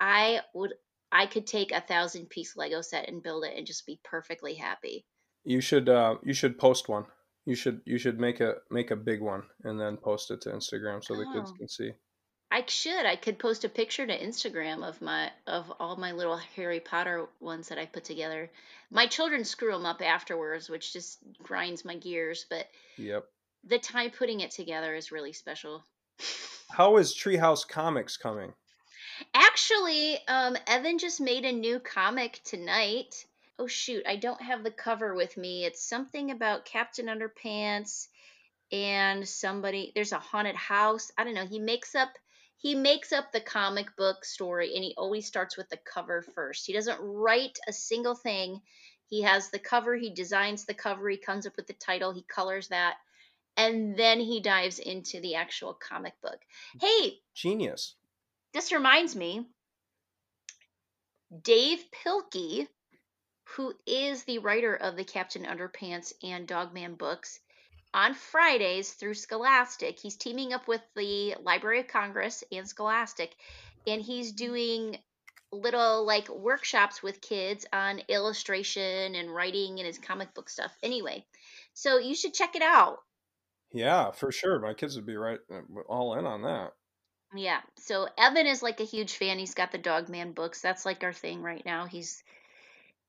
I 0.00 0.42
would, 0.54 0.74
I 1.12 1.26
could 1.26 1.46
take 1.46 1.70
a 1.70 1.80
thousand 1.80 2.30
piece 2.30 2.56
Lego 2.56 2.80
set 2.82 3.08
and 3.08 3.22
build 3.22 3.44
it 3.44 3.56
and 3.56 3.66
just 3.66 3.86
be 3.86 4.00
perfectly 4.02 4.54
happy. 4.54 5.06
You 5.44 5.60
should 5.60 5.88
uh, 5.88 6.16
you 6.22 6.34
should 6.34 6.58
post 6.58 6.88
one. 6.88 7.06
You 7.44 7.54
should 7.56 7.80
you 7.84 7.98
should 7.98 8.20
make 8.20 8.40
a 8.40 8.56
make 8.70 8.90
a 8.90 8.96
big 8.96 9.20
one 9.20 9.42
and 9.64 9.80
then 9.80 9.96
post 9.96 10.30
it 10.30 10.40
to 10.42 10.50
Instagram 10.50 11.04
so 11.04 11.14
the 11.16 11.26
kids 11.34 11.50
Oh. 11.52 11.56
can 11.58 11.68
see. 11.68 11.92
I 12.50 12.62
should. 12.66 13.06
I 13.06 13.16
could 13.16 13.38
post 13.38 13.64
a 13.64 13.68
picture 13.70 14.06
to 14.06 14.18
Instagram 14.18 14.86
of 14.86 15.00
my 15.00 15.30
of 15.46 15.72
all 15.80 15.96
my 15.96 16.12
little 16.12 16.36
Harry 16.56 16.80
Potter 16.80 17.26
ones 17.40 17.68
that 17.68 17.78
I 17.78 17.86
put 17.86 18.04
together. 18.04 18.50
My 18.90 19.06
children 19.06 19.44
screw 19.44 19.72
them 19.72 19.86
up 19.86 20.02
afterwards, 20.02 20.68
which 20.68 20.92
just 20.92 21.18
grinds 21.42 21.84
my 21.84 21.96
gears. 21.96 22.44
But 22.48 22.66
Yep. 22.98 23.24
the 23.64 23.78
time 23.78 24.10
putting 24.10 24.40
it 24.40 24.50
together 24.50 24.94
is 24.94 25.10
really 25.10 25.32
special. 25.32 25.82
How 26.70 26.98
is 26.98 27.14
Treehouse 27.14 27.66
Comics 27.66 28.16
coming? 28.16 28.52
Actually, 29.34 30.18
um, 30.28 30.56
Evan 30.66 30.98
just 30.98 31.20
made 31.20 31.44
a 31.44 31.52
new 31.52 31.80
comic 31.80 32.40
tonight. 32.44 33.26
Oh 33.58 33.66
shoot, 33.66 34.02
I 34.06 34.16
don't 34.16 34.42
have 34.42 34.64
the 34.64 34.70
cover 34.70 35.14
with 35.14 35.36
me. 35.36 35.64
It's 35.64 35.86
something 35.86 36.30
about 36.30 36.64
Captain 36.64 37.06
Underpants 37.06 38.08
and 38.72 39.28
somebody. 39.28 39.92
There's 39.94 40.12
a 40.12 40.18
haunted 40.18 40.56
house. 40.56 41.12
I 41.16 41.24
don't 41.24 41.34
know. 41.34 41.46
He 41.46 41.60
makes 41.60 41.94
up 41.94 42.10
he 42.56 42.76
makes 42.76 43.12
up 43.12 43.32
the 43.32 43.40
comic 43.40 43.96
book 43.96 44.24
story, 44.24 44.74
and 44.76 44.84
he 44.84 44.94
always 44.96 45.26
starts 45.26 45.56
with 45.56 45.68
the 45.68 45.78
cover 45.78 46.22
first. 46.22 46.64
He 46.64 46.72
doesn't 46.72 47.00
write 47.00 47.58
a 47.66 47.72
single 47.72 48.14
thing. 48.14 48.62
He 49.08 49.22
has 49.22 49.50
the 49.50 49.58
cover. 49.58 49.96
He 49.96 50.10
designs 50.10 50.64
the 50.64 50.74
cover. 50.74 51.08
He 51.10 51.16
comes 51.16 51.44
up 51.44 51.56
with 51.56 51.66
the 51.66 51.72
title. 51.72 52.12
He 52.12 52.22
colors 52.22 52.68
that, 52.68 52.98
and 53.56 53.96
then 53.96 54.20
he 54.20 54.40
dives 54.40 54.78
into 54.78 55.20
the 55.20 55.34
actual 55.34 55.74
comic 55.74 56.14
book. 56.22 56.38
Hey, 56.80 57.18
Genius. 57.34 57.96
this 58.54 58.72
reminds 58.72 59.16
me 59.16 59.46
Dav 61.42 61.80
Pilkey, 61.90 62.68
who 63.56 63.74
is 63.86 64.24
the 64.24 64.38
writer 64.38 64.74
of 64.74 64.96
the 64.96 65.04
Captain 65.04 65.44
Underpants 65.44 66.12
and 66.22 66.46
Dogman 66.46 66.94
books, 66.94 67.40
on 67.94 68.14
Fridays 68.14 68.92
through 68.92 69.14
Scholastic, 69.14 69.98
he's 69.98 70.16
teaming 70.16 70.52
up 70.52 70.66
with 70.66 70.80
the 70.96 71.36
Library 71.42 71.80
of 71.80 71.88
Congress 71.88 72.42
and 72.50 72.66
Scholastic, 72.66 73.34
and 73.86 74.00
he's 74.00 74.32
doing 74.32 74.96
little 75.52 76.06
like 76.06 76.30
workshops 76.30 77.02
with 77.02 77.20
kids 77.20 77.66
on 77.72 78.00
illustration 78.08 79.14
and 79.14 79.34
writing 79.34 79.78
and 79.78 79.86
his 79.86 79.98
comic 79.98 80.32
book 80.32 80.48
stuff. 80.48 80.72
Anyway, 80.82 81.22
so 81.74 81.98
you 81.98 82.14
should 82.14 82.32
check 82.32 82.56
it 82.56 82.62
out. 82.62 82.98
Yeah, 83.74 84.12
for 84.12 84.32
sure. 84.32 84.58
My 84.60 84.72
kids 84.72 84.96
would 84.96 85.06
be 85.06 85.16
right 85.16 85.40
uh, 85.50 85.80
all 85.88 86.18
in 86.18 86.24
on 86.24 86.42
that. 86.42 86.72
Yeah. 87.34 87.60
So 87.76 88.08
Evan 88.16 88.46
is 88.46 88.62
like 88.62 88.80
a 88.80 88.84
huge 88.84 89.14
fan. 89.14 89.38
He's 89.38 89.54
got 89.54 89.72
the 89.72 89.78
Dogman 89.78 90.32
books. 90.32 90.62
That's 90.62 90.86
like 90.86 91.04
our 91.04 91.12
thing 91.12 91.42
right 91.42 91.64
now. 91.64 91.86
He's 91.86 92.22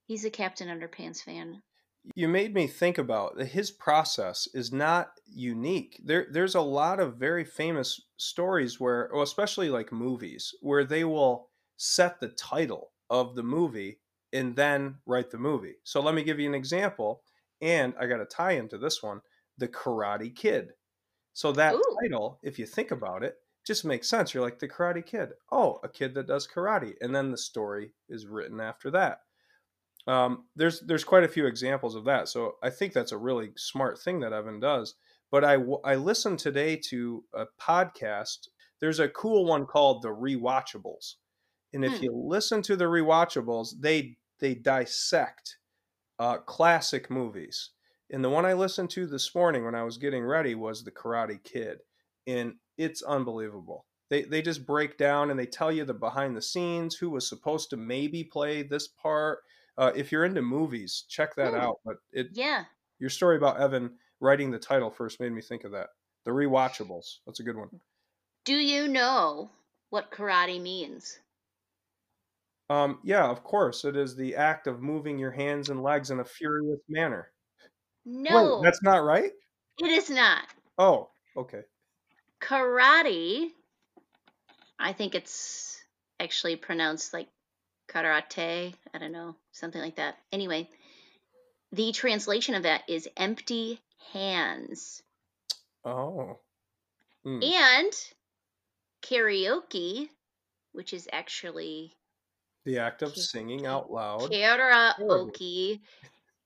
he's 0.06 0.26
a 0.26 0.30
Captain 0.30 0.68
Underpants 0.68 1.24
fan. 1.24 1.62
You 2.16 2.28
made 2.28 2.54
me 2.54 2.68
think 2.68 2.98
about 2.98 3.38
that 3.38 3.48
his 3.48 3.72
process 3.72 4.48
is 4.54 4.74
not 4.74 5.12
unique. 5.26 6.02
There 6.04 6.28
there's 6.30 6.56
a 6.56 6.62
lot 6.62 7.00
of 7.00 7.16
very 7.16 7.46
famous 7.46 8.02
stories 8.18 8.80
where 8.80 9.10
well, 9.14 9.24
especially 9.24 9.70
like 9.70 9.92
movies 9.92 10.54
where 10.62 10.84
they 10.84 11.06
will 11.06 11.50
set 11.78 12.20
the 12.20 12.30
title 12.30 12.92
of 13.10 13.36
the 13.36 13.44
movie 13.44 14.00
and 14.34 14.56
then 14.56 14.96
write 15.06 15.32
the 15.32 15.38
movie. 15.38 15.76
So 15.84 16.02
let 16.02 16.16
me 16.16 16.24
give 16.24 16.40
you 16.40 16.50
an 16.50 16.56
example 16.56 17.24
and 17.62 17.94
I 17.98 18.08
got 18.08 18.18
to 18.18 18.26
tie 18.26 18.54
into 18.54 18.78
this 18.78 19.02
one, 19.02 19.22
The 19.58 19.70
Karate 19.70 20.36
Kid. 20.36 20.72
So 21.34 21.54
that 21.54 21.74
Ooh. 21.74 21.98
title, 22.02 22.40
if 22.44 22.60
you 22.60 22.66
think 22.66 22.92
about 22.92 23.24
it, 23.24 23.36
just 23.66 23.86
makes 23.86 24.10
sense. 24.10 24.34
You're 24.34 24.44
like 24.44 24.60
the 24.60 24.68
Karate 24.68 25.06
Kid. 25.06 25.30
Oh, 25.52 25.80
a 25.84 25.88
kid 25.88 26.14
that 26.16 26.28
does 26.28 26.48
karate, 26.48 26.96
and 27.00 27.16
then 27.16 27.32
the 27.32 27.38
story 27.38 27.94
is 28.10 28.28
written 28.28 28.60
after 28.60 28.92
that. 28.92 29.20
Um, 30.08 30.48
there's 30.56 30.82
there's 30.82 31.04
quite 31.04 31.24
a 31.24 31.30
few 31.30 31.46
examples 31.46 31.96
of 31.96 32.06
that. 32.06 32.28
So 32.28 32.58
I 32.62 32.70
think 32.70 32.94
that's 32.94 33.12
a 33.14 33.18
really 33.18 33.52
smart 33.56 34.00
thing 34.00 34.20
that 34.20 34.34
Evan 34.34 34.60
does. 34.60 34.96
But 35.32 35.44
I 35.46 35.56
I 35.84 35.96
listened 35.96 36.40
today 36.40 36.76
to 36.90 37.26
a 37.34 37.46
podcast. 37.60 38.50
There's 38.80 39.00
a 39.00 39.10
cool 39.10 39.46
one 39.46 39.66
called 39.66 40.02
the 40.02 40.10
Rewatchables, 40.10 41.16
and 41.74 41.86
if 41.86 42.00
Hmm. 42.00 42.04
you 42.04 42.12
listen 42.16 42.62
to 42.64 42.76
the 42.76 42.86
Rewatchables, 42.86 43.80
they 43.82 44.18
they 44.40 44.56
dissect 44.56 45.60
uh, 46.20 46.38
classic 46.40 47.10
movies 47.10 47.72
And 48.10 48.24
the 48.24 48.30
one 48.30 48.46
I 48.46 48.54
listened 48.54 48.90
to 48.92 49.08
this 49.08 49.34
morning 49.34 49.66
when 49.66 49.76
I 49.76 49.84
was 49.84 49.98
getting 49.98 50.24
ready 50.24 50.54
was 50.56 50.84
The 50.84 50.92
Karate 50.92 51.44
Kid. 51.44 51.82
And 52.28 52.56
it's 52.78 53.02
unbelievable. 53.02 53.88
They, 54.10 54.24
they 54.24 54.42
just 54.42 54.66
break 54.66 54.98
down 54.98 55.32
and 55.32 55.40
they 55.40 55.48
tell 55.48 55.72
you 55.72 55.86
the 55.86 55.94
behind 55.94 56.36
the 56.38 56.42
scenes, 56.42 56.96
who 56.96 57.10
was 57.10 57.28
supposed 57.28 57.70
to 57.72 57.78
maybe 57.78 58.24
play 58.24 58.62
this 58.62 58.88
part. 58.88 59.40
Uh, 59.78 59.92
if 59.96 60.12
you're 60.12 60.26
into 60.26 60.42
movies, 60.42 61.06
check 61.10 61.36
that 61.36 61.54
Hmm. 61.54 61.60
out. 61.60 61.80
But 61.86 61.98
it 62.12 62.28
Yeah. 62.34 62.66
your 63.00 63.10
story 63.10 63.38
about 63.38 63.60
Evan 63.60 63.98
writing 64.20 64.52
the 64.52 64.60
title 64.60 64.92
first 64.92 65.20
made 65.20 65.32
me 65.32 65.42
think 65.42 65.64
of 65.64 65.72
that. 65.72 65.90
The 66.26 66.32
rewatchables. 66.32 67.20
That's 67.26 67.40
a 67.40 67.44
good 67.44 67.58
one. 67.58 67.70
Do 68.46 68.56
you 68.56 68.88
know 68.88 69.52
what 69.90 70.12
karate 70.12 70.62
means? 70.62 71.20
Um, 72.70 73.00
yeah, 73.04 73.30
of 73.30 73.44
course. 73.44 73.86
It 73.86 73.96
is 73.96 74.16
the 74.16 74.36
act 74.36 74.68
of 74.68 74.82
moving 74.82 75.20
your 75.20 75.32
hands 75.32 75.70
and 75.70 75.84
legs 75.84 76.12
in 76.12 76.20
a 76.20 76.26
furious 76.26 76.80
manner. 76.88 77.32
No, 78.06 78.58
Wait, 78.58 78.64
that's 78.64 78.82
not 78.84 79.04
right? 79.04 79.32
it 79.80 79.88
is 79.88 80.10
not. 80.10 80.48
Oh, 80.78 81.10
okay. 81.36 81.64
Karate, 82.40 83.52
I 84.80 84.94
think 84.94 85.16
it's 85.16 85.84
actually 86.20 86.56
pronounced 86.58 87.14
like 87.14 87.30
karate. 87.88 88.74
I 88.94 88.98
don't 88.98 89.12
know, 89.12 89.36
something 89.52 89.82
like 89.82 89.96
that. 89.96 90.18
Anyway, 90.32 90.70
the 91.72 91.92
translation 91.92 92.56
of 92.56 92.64
that 92.64 92.84
is 92.88 93.08
empty 93.18 93.80
hands. 94.12 95.02
Oh. 95.86 96.40
Hmm. 97.24 97.42
And 97.42 97.94
karaoke, 99.02 100.10
which 100.72 100.94
is 100.94 101.08
actually 101.12 101.96
The 102.66 102.80
act 102.80 103.02
of 103.02 103.16
singing 103.16 103.66
out 103.66 103.92
loud. 103.92 104.32
karaoke. 104.32 105.82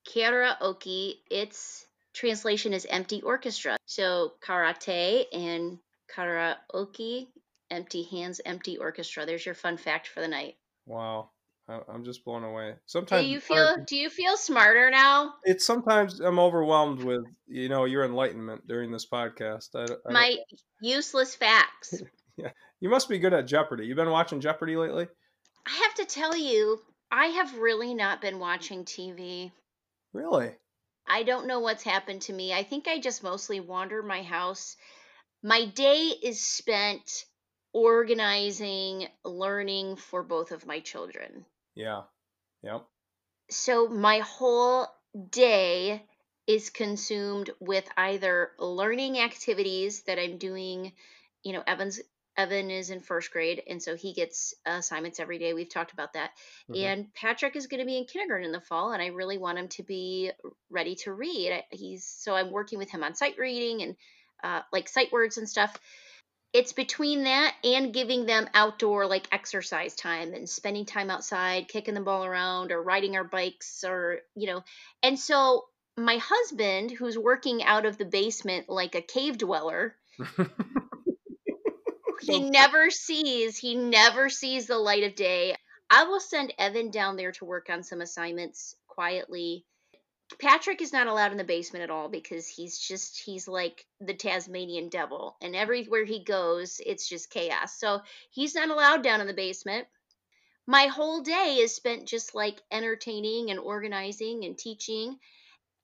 Karaoke, 0.07 1.15
its 1.29 1.85
translation 2.13 2.73
is 2.73 2.87
empty 2.89 3.21
orchestra. 3.21 3.77
So 3.85 4.33
karate 4.41 5.25
and 5.33 5.79
karaoke, 6.13 7.27
empty 7.69 8.03
hands, 8.03 8.41
empty 8.45 8.77
orchestra. 8.77 9.25
There's 9.25 9.45
your 9.45 9.55
fun 9.55 9.77
fact 9.77 10.07
for 10.07 10.21
the 10.21 10.27
night. 10.27 10.55
Wow. 10.87 11.31
I- 11.69 11.81
I'm 11.89 12.05
just 12.05 12.23
blown 12.23 12.43
away. 12.43 12.75
Sometimes 12.85 13.25
Do 13.25 13.29
you 13.29 13.39
feel 13.41 13.75
do 13.85 13.97
you 13.97 14.09
feel 14.09 14.37
smarter 14.37 14.89
now? 14.89 15.33
it's 15.43 15.65
sometimes 15.65 16.19
I'm 16.21 16.39
overwhelmed 16.39 17.03
with 17.03 17.25
you 17.45 17.67
know 17.67 17.85
your 17.85 18.05
enlightenment 18.05 18.67
during 18.67 18.91
this 18.91 19.05
podcast. 19.05 19.75
I, 19.75 19.93
I 20.09 20.13
My 20.13 20.37
useless 20.81 21.35
facts. 21.35 22.01
yeah, 22.37 22.51
you 22.79 22.89
must 22.89 23.09
be 23.09 23.19
good 23.19 23.33
at 23.33 23.47
Jeopardy. 23.47 23.85
You've 23.85 23.97
been 23.97 24.09
watching 24.09 24.39
Jeopardy 24.39 24.77
lately? 24.77 25.07
I 25.65 25.71
have 25.83 25.93
to 25.95 26.05
tell 26.05 26.35
you, 26.35 26.79
I 27.11 27.25
have 27.27 27.57
really 27.57 27.93
not 27.93 28.21
been 28.21 28.39
watching 28.39 28.85
TV. 28.85 29.51
Really? 30.13 30.55
I 31.05 31.23
don't 31.23 31.47
know 31.47 31.59
what's 31.59 31.83
happened 31.83 32.21
to 32.23 32.33
me. 32.33 32.53
I 32.53 32.63
think 32.63 32.87
I 32.87 32.99
just 32.99 33.23
mostly 33.23 33.59
wander 33.59 34.01
my 34.01 34.23
house. 34.23 34.77
My 35.43 35.65
day 35.65 36.13
is 36.23 36.45
spent 36.45 37.25
organizing, 37.77 39.07
learning 39.23 39.97
for 39.97 40.23
both 40.23 40.51
of 40.51 40.65
my 40.65 40.79
children. 40.79 41.45
Yeah. 41.75 42.01
Yep. 42.63 42.83
So 43.51 43.87
my 43.87 44.19
whole 44.19 44.87
day 45.29 46.03
is 46.47 46.71
consumed 46.71 47.51
with 47.59 47.87
either 47.95 48.51
learning 48.57 49.19
activities 49.19 50.01
that 50.03 50.17
I'm 50.17 50.39
doing, 50.39 50.93
you 51.43 51.53
know, 51.53 51.63
Evan's 51.67 51.99
Evan 52.35 52.71
is 52.71 52.89
in 52.89 52.99
first 52.99 53.31
grade 53.31 53.61
and 53.67 53.81
so 53.81 53.95
he 53.95 54.13
gets 54.13 54.55
assignments 54.65 55.19
every 55.19 55.37
day. 55.37 55.53
We've 55.53 55.69
talked 55.69 55.93
about 55.93 56.13
that. 56.13 56.31
Mhm. 56.69 56.83
And 56.83 57.13
Patrick 57.13 57.55
is 57.55 57.67
going 57.67 57.79
to 57.79 57.85
be 57.85 57.97
in 57.97 58.05
kindergarten 58.05 58.45
in 58.45 58.51
the 58.51 58.61
fall 58.61 58.91
and 58.91 59.01
I 59.01 59.07
really 59.07 59.37
want 59.37 59.59
him 59.59 59.67
to 59.69 59.83
be 59.83 60.31
ready 60.69 60.95
to 60.97 61.13
read. 61.13 61.63
He's 61.71 62.05
so 62.05 62.33
I'm 62.33 62.51
working 62.51 62.79
with 62.79 62.89
him 62.89 63.03
on 63.03 63.13
sight 63.13 63.37
reading 63.37 63.83
and 63.83 63.95
uh, 64.43 64.61
like 64.71 64.87
sight 64.89 65.11
words 65.11 65.37
and 65.37 65.47
stuff. 65.47 65.79
It's 66.57 66.73
between 66.73 67.25
that 67.25 67.53
and 67.63 67.93
giving 67.93 68.25
them 68.25 68.49
outdoor 68.55 69.05
like 69.05 69.27
exercise 69.31 69.93
time 69.93 70.33
and 70.33 70.49
spending 70.49 70.85
time 70.85 71.11
outside, 71.11 71.67
kicking 71.67 71.93
the 71.93 72.01
ball 72.01 72.25
around 72.25 72.71
or 72.71 72.81
riding 72.81 73.15
our 73.15 73.23
bikes 73.23 73.83
or, 73.83 74.21
you 74.35 74.47
know. 74.47 74.63
And 75.03 75.19
so 75.19 75.65
my 75.95 76.17
husband, 76.17 76.89
who's 76.89 77.15
working 77.15 77.63
out 77.63 77.85
of 77.85 77.99
the 77.99 78.05
basement 78.05 78.69
like 78.69 78.95
a 78.95 79.03
cave 79.03 79.37
dweller, 79.37 79.95
he 82.21 82.49
never 82.49 82.89
sees 82.89 83.57
he 83.57 83.75
never 83.75 84.27
sees 84.27 84.65
the 84.65 84.77
light 84.77 85.03
of 85.03 85.13
day 85.15 85.55
i 85.89 86.05
will 86.05 86.19
send 86.19 86.51
evan 86.57 86.89
down 86.89 87.15
there 87.15 87.31
to 87.31 87.45
work 87.45 87.69
on 87.69 87.83
some 87.83 88.01
assignments 88.01 88.75
quietly 88.87 89.63
patrick 90.35 90.81
is 90.81 90.93
not 90.93 91.07
allowed 91.07 91.31
in 91.31 91.37
the 91.37 91.43
basement 91.43 91.83
at 91.83 91.89
all 91.89 92.09
because 92.09 92.47
he's 92.47 92.77
just 92.77 93.21
he's 93.25 93.47
like 93.47 93.85
the 94.01 94.13
tasmanian 94.13 94.89
devil 94.89 95.37
and 95.41 95.55
everywhere 95.55 96.03
he 96.03 96.23
goes 96.23 96.81
it's 96.85 97.07
just 97.07 97.31
chaos. 97.31 97.79
So 97.79 98.01
he's 98.29 98.55
not 98.55 98.69
allowed 98.69 99.03
down 99.03 99.21
in 99.21 99.27
the 99.27 99.33
basement. 99.33 99.87
My 100.67 100.87
whole 100.87 101.21
day 101.21 101.59
is 101.61 101.73
spent 101.73 102.07
just 102.07 102.35
like 102.35 102.61
entertaining 102.71 103.51
and 103.51 103.59
organizing 103.59 104.43
and 104.43 104.57
teaching 104.57 105.17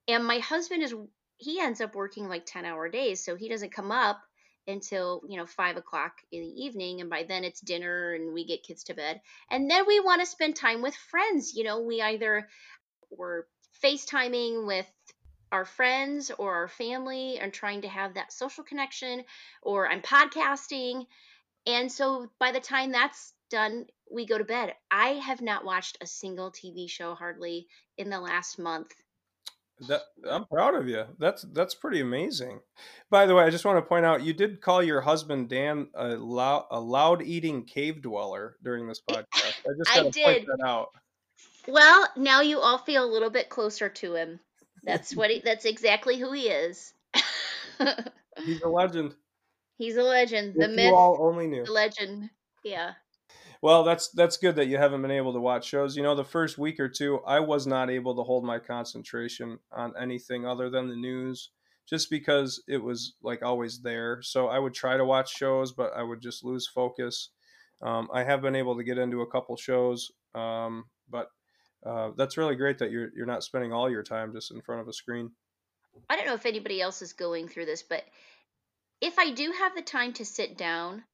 and 0.08 0.24
my 0.24 0.38
husband 0.38 0.82
is 0.82 0.94
he 1.38 1.58
ends 1.60 1.80
up 1.80 1.94
working 1.94 2.28
like 2.28 2.44
10 2.46 2.64
hour 2.64 2.88
days 2.88 3.24
so 3.24 3.36
he 3.36 3.48
doesn't 3.48 3.72
come 3.72 3.90
up 3.90 4.20
until 4.66 5.22
you 5.28 5.38
know 5.38 5.46
five 5.46 5.76
o'clock 5.76 6.12
in 6.32 6.42
the 6.42 6.64
evening 6.64 7.00
and 7.00 7.10
by 7.10 7.22
then 7.22 7.44
it's 7.44 7.60
dinner 7.60 8.12
and 8.12 8.32
we 8.32 8.44
get 8.44 8.62
kids 8.62 8.84
to 8.84 8.94
bed. 8.94 9.20
And 9.50 9.70
then 9.70 9.84
we 9.86 10.00
want 10.00 10.20
to 10.20 10.26
spend 10.26 10.54
time 10.54 10.82
with 10.82 10.94
friends 10.94 11.54
you 11.54 11.64
know 11.64 11.80
we 11.80 12.02
either 12.02 12.46
we're 13.10 13.44
facetiming 13.82 14.66
with 14.66 14.86
our 15.52 15.64
friends 15.64 16.30
or 16.38 16.54
our 16.54 16.68
family 16.68 17.38
and 17.38 17.52
trying 17.52 17.82
to 17.82 17.88
have 17.88 18.14
that 18.14 18.32
social 18.32 18.64
connection 18.64 19.24
or 19.62 19.88
i'm 19.88 20.02
podcasting 20.02 21.06
and 21.66 21.90
so 21.90 22.28
by 22.38 22.52
the 22.52 22.60
time 22.60 22.92
that's 22.92 23.32
done 23.50 23.86
we 24.10 24.26
go 24.26 24.36
to 24.38 24.44
bed 24.44 24.74
i 24.90 25.10
have 25.10 25.40
not 25.40 25.64
watched 25.64 25.98
a 26.00 26.06
single 26.06 26.50
tv 26.50 26.88
show 26.88 27.14
hardly 27.14 27.66
in 27.96 28.10
the 28.10 28.20
last 28.20 28.58
month 28.58 28.92
That 29.88 30.02
I'm 30.30 30.44
proud 30.46 30.76
of 30.76 30.88
you. 30.88 31.04
That's 31.18 31.42
that's 31.52 31.74
pretty 31.74 32.00
amazing. 32.00 32.60
By 33.10 33.26
the 33.26 33.34
way, 33.34 33.42
I 33.42 33.50
just 33.50 33.64
want 33.64 33.76
to 33.78 33.82
point 33.82 34.06
out 34.06 34.22
you 34.22 34.32
did 34.32 34.60
call 34.60 34.84
your 34.84 35.00
husband 35.00 35.48
Dan 35.48 35.88
a 35.94 36.10
loud 36.10 36.66
a 36.70 36.78
loud 36.78 37.22
eating 37.22 37.64
cave 37.64 38.00
dweller 38.00 38.56
during 38.62 38.86
this 38.86 39.02
podcast. 39.10 39.24
I 39.34 39.70
just 39.76 39.90
I 39.90 39.96
to 39.96 40.24
point 40.24 40.46
that 40.46 40.64
out. 40.64 40.90
Well, 41.66 42.08
now 42.16 42.40
you 42.40 42.58
all 42.60 42.78
feel 42.78 43.04
a 43.04 43.12
little 43.12 43.28
bit 43.30 43.50
closer 43.50 43.88
to 43.90 44.14
him. 44.14 44.40
That's 44.82 45.14
what 45.14 45.30
he, 45.30 45.40
that's 45.40 45.64
exactly 45.66 46.18
who 46.18 46.32
he 46.32 46.48
is. 46.48 46.94
He's 48.44 48.62
a 48.62 48.68
legend. 48.68 49.16
He's 49.76 49.94
a 49.96 50.02
legend, 50.02 50.58
the 50.58 50.66
If 50.66 50.68
myth, 50.68 50.84
you 50.84 50.94
all 50.94 51.18
only 51.22 51.46
knew. 51.46 51.66
the 51.66 51.70
legend. 51.70 52.30
Yeah. 52.64 52.94
Well, 53.62 53.82
that's 53.82 54.10
that's 54.10 54.36
good 54.36 54.56
that 54.56 54.66
you 54.66 54.76
haven't 54.76 55.02
been 55.02 55.10
able 55.10 55.32
to 55.32 55.40
watch 55.40 55.66
shows. 55.66 55.96
You 55.96 56.02
know, 56.02 56.14
the 56.14 56.24
first 56.24 56.58
week 56.58 56.78
or 56.78 56.88
two, 56.88 57.20
I 57.24 57.40
was 57.40 57.66
not 57.66 57.90
able 57.90 58.14
to 58.16 58.22
hold 58.22 58.44
my 58.44 58.58
concentration 58.58 59.58
on 59.72 59.94
anything 59.98 60.46
other 60.46 60.68
than 60.68 60.88
the 60.88 60.96
news, 60.96 61.50
just 61.86 62.10
because 62.10 62.62
it 62.68 62.78
was 62.82 63.14
like 63.22 63.42
always 63.42 63.80
there. 63.82 64.20
So 64.22 64.48
I 64.48 64.58
would 64.58 64.74
try 64.74 64.96
to 64.96 65.04
watch 65.04 65.32
shows, 65.34 65.72
but 65.72 65.92
I 65.94 66.02
would 66.02 66.20
just 66.20 66.44
lose 66.44 66.66
focus. 66.68 67.30
Um, 67.82 68.08
I 68.12 68.24
have 68.24 68.42
been 68.42 68.56
able 68.56 68.76
to 68.76 68.84
get 68.84 68.98
into 68.98 69.22
a 69.22 69.30
couple 69.30 69.56
shows, 69.56 70.10
um, 70.34 70.90
but 71.08 71.28
uh, 71.84 72.10
that's 72.16 72.36
really 72.36 72.56
great 72.56 72.78
that 72.78 72.90
you're 72.90 73.10
you're 73.14 73.26
not 73.26 73.44
spending 73.44 73.72
all 73.72 73.90
your 73.90 74.02
time 74.02 74.32
just 74.32 74.50
in 74.52 74.60
front 74.60 74.80
of 74.80 74.88
a 74.88 74.92
screen. 74.92 75.30
I 76.08 76.16
don't 76.16 76.26
know 76.26 76.34
if 76.34 76.46
anybody 76.46 76.80
else 76.80 77.02
is 77.02 77.12
going 77.12 77.48
through 77.48 77.66
this, 77.66 77.82
but 77.82 78.02
if 79.00 79.18
I 79.18 79.30
do 79.32 79.52
have 79.52 79.74
the 79.74 79.82
time 79.82 80.12
to 80.14 80.24
sit 80.24 80.56
down, 80.56 81.04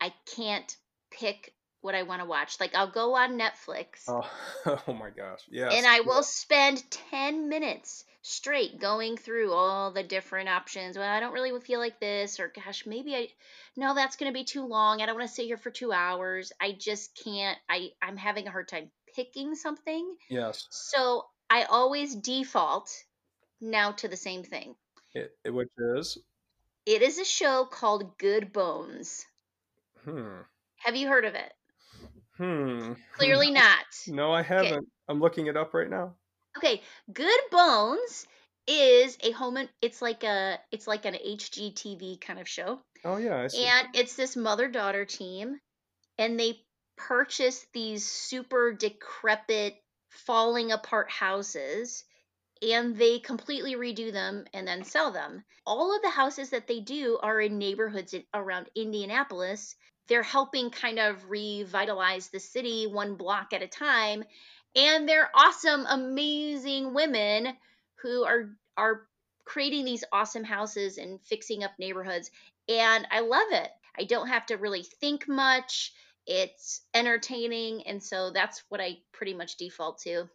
I 0.00 0.12
can't 0.36 0.76
pick 1.10 1.54
what 1.80 1.94
I 1.94 2.04
want 2.04 2.20
to 2.22 2.28
watch. 2.28 2.60
Like 2.60 2.74
I'll 2.74 2.90
go 2.90 3.16
on 3.16 3.38
Netflix 3.38 4.04
Oh, 4.08 4.28
oh 4.86 4.92
my 4.92 5.10
gosh, 5.10 5.40
Yeah. 5.50 5.70
and 5.70 5.86
I 5.86 6.00
will 6.00 6.22
spend 6.22 6.88
10 7.10 7.48
minutes 7.48 8.04
straight 8.22 8.80
going 8.80 9.16
through 9.16 9.52
all 9.52 9.90
the 9.90 10.04
different 10.04 10.48
options. 10.48 10.96
Well, 10.96 11.08
I 11.08 11.18
don't 11.18 11.32
really 11.32 11.58
feel 11.60 11.80
like 11.80 11.98
this, 11.98 12.38
or 12.38 12.52
gosh, 12.54 12.86
maybe 12.86 13.16
I, 13.16 13.28
no, 13.76 13.94
that's 13.96 14.14
going 14.14 14.32
to 14.32 14.38
be 14.38 14.44
too 14.44 14.64
long. 14.64 15.02
I 15.02 15.06
don't 15.06 15.16
want 15.16 15.28
to 15.28 15.34
sit 15.34 15.46
here 15.46 15.56
for 15.56 15.70
two 15.70 15.92
hours. 15.92 16.52
I 16.60 16.72
just 16.78 17.18
can't, 17.24 17.58
I, 17.68 17.90
I'm 18.00 18.16
having 18.16 18.46
a 18.46 18.52
hard 18.52 18.68
time 18.68 18.90
picking 19.14 19.54
something. 19.54 20.16
Yes, 20.28 20.68
So 20.70 21.30
I 21.50 21.64
always 21.64 22.16
default 22.16 22.90
now 23.60 23.92
to 23.92 24.08
the 24.08 24.16
same 24.16 24.44
thing. 24.44 24.76
it, 25.14 25.50
which 25.52 25.70
is 25.78 26.18
It 26.86 27.02
is 27.02 27.18
a 27.18 27.24
show 27.24 27.64
called 27.66 28.18
Good 28.18 28.52
Bones. 28.52 29.26
hmm 30.04 30.42
Have 30.80 30.96
you 30.96 31.08
heard 31.08 31.24
of 31.24 31.34
it? 31.34 31.54
hmm. 32.36 32.92
Clearly 33.12 33.50
not. 33.52 33.86
No, 34.06 34.32
I 34.32 34.42
haven't. 34.42 34.88
I'm 35.08 35.20
looking 35.20 35.46
it 35.46 35.56
up 35.56 35.74
right 35.74 35.88
now. 35.88 36.16
Okay, 36.56 36.82
Good 37.12 37.40
Bones 37.50 38.26
is 38.66 39.18
a 39.20 39.32
home 39.32 39.56
and 39.58 39.68
it's 39.82 40.00
like 40.00 40.24
a 40.24 40.60
it's 40.70 40.86
like 40.86 41.04
an 41.04 41.14
HGTV 41.14 42.16
kind 42.16 42.38
of 42.38 42.48
show. 42.48 42.82
Oh 43.04 43.16
yeah, 43.16 43.40
I 43.40 43.46
see. 43.48 43.68
And 43.68 43.88
it's 43.94 44.16
this 44.16 44.36
mother-daughter 44.36 45.06
team 45.06 45.60
and 46.18 46.38
they 46.40 46.66
purchase 47.08 47.66
these 47.72 48.04
super 48.04 48.72
decrepit 48.72 49.76
falling 50.08 50.72
apart 50.72 51.10
houses 51.10 52.04
and 52.62 52.96
they 52.96 53.18
completely 53.18 53.74
redo 53.74 54.12
them 54.12 54.44
and 54.54 54.66
then 54.68 54.84
sell 54.84 55.10
them. 55.10 55.42
All 55.66 55.94
of 55.94 56.02
the 56.02 56.10
houses 56.10 56.50
that 56.50 56.68
they 56.68 56.80
do 56.80 57.18
are 57.20 57.40
in 57.40 57.58
neighborhoods 57.58 58.14
around 58.32 58.68
Indianapolis. 58.76 59.74
They're 60.06 60.22
helping 60.22 60.70
kind 60.70 61.00
of 61.00 61.28
revitalize 61.28 62.28
the 62.28 62.38
city 62.38 62.86
one 62.86 63.16
block 63.16 63.52
at 63.52 63.62
a 63.62 63.68
time. 63.68 64.22
And 64.76 65.08
they're 65.08 65.30
awesome, 65.34 65.86
amazing 65.88 66.94
women 66.94 67.48
who 67.96 68.24
are 68.24 68.50
are 68.76 69.02
creating 69.44 69.84
these 69.84 70.04
awesome 70.12 70.44
houses 70.44 70.98
and 70.98 71.20
fixing 71.22 71.64
up 71.64 71.72
neighborhoods. 71.78 72.30
And 72.68 73.06
I 73.10 73.20
love 73.20 73.48
it. 73.50 73.68
I 73.98 74.04
don't 74.04 74.28
have 74.28 74.46
to 74.46 74.56
really 74.56 74.84
think 74.84 75.28
much. 75.28 75.92
It's 76.26 76.82
entertaining. 76.94 77.82
And 77.86 78.02
so 78.02 78.30
that's 78.30 78.62
what 78.68 78.80
I 78.80 78.98
pretty 79.12 79.34
much 79.34 79.56
default 79.56 80.00
to. 80.02 80.28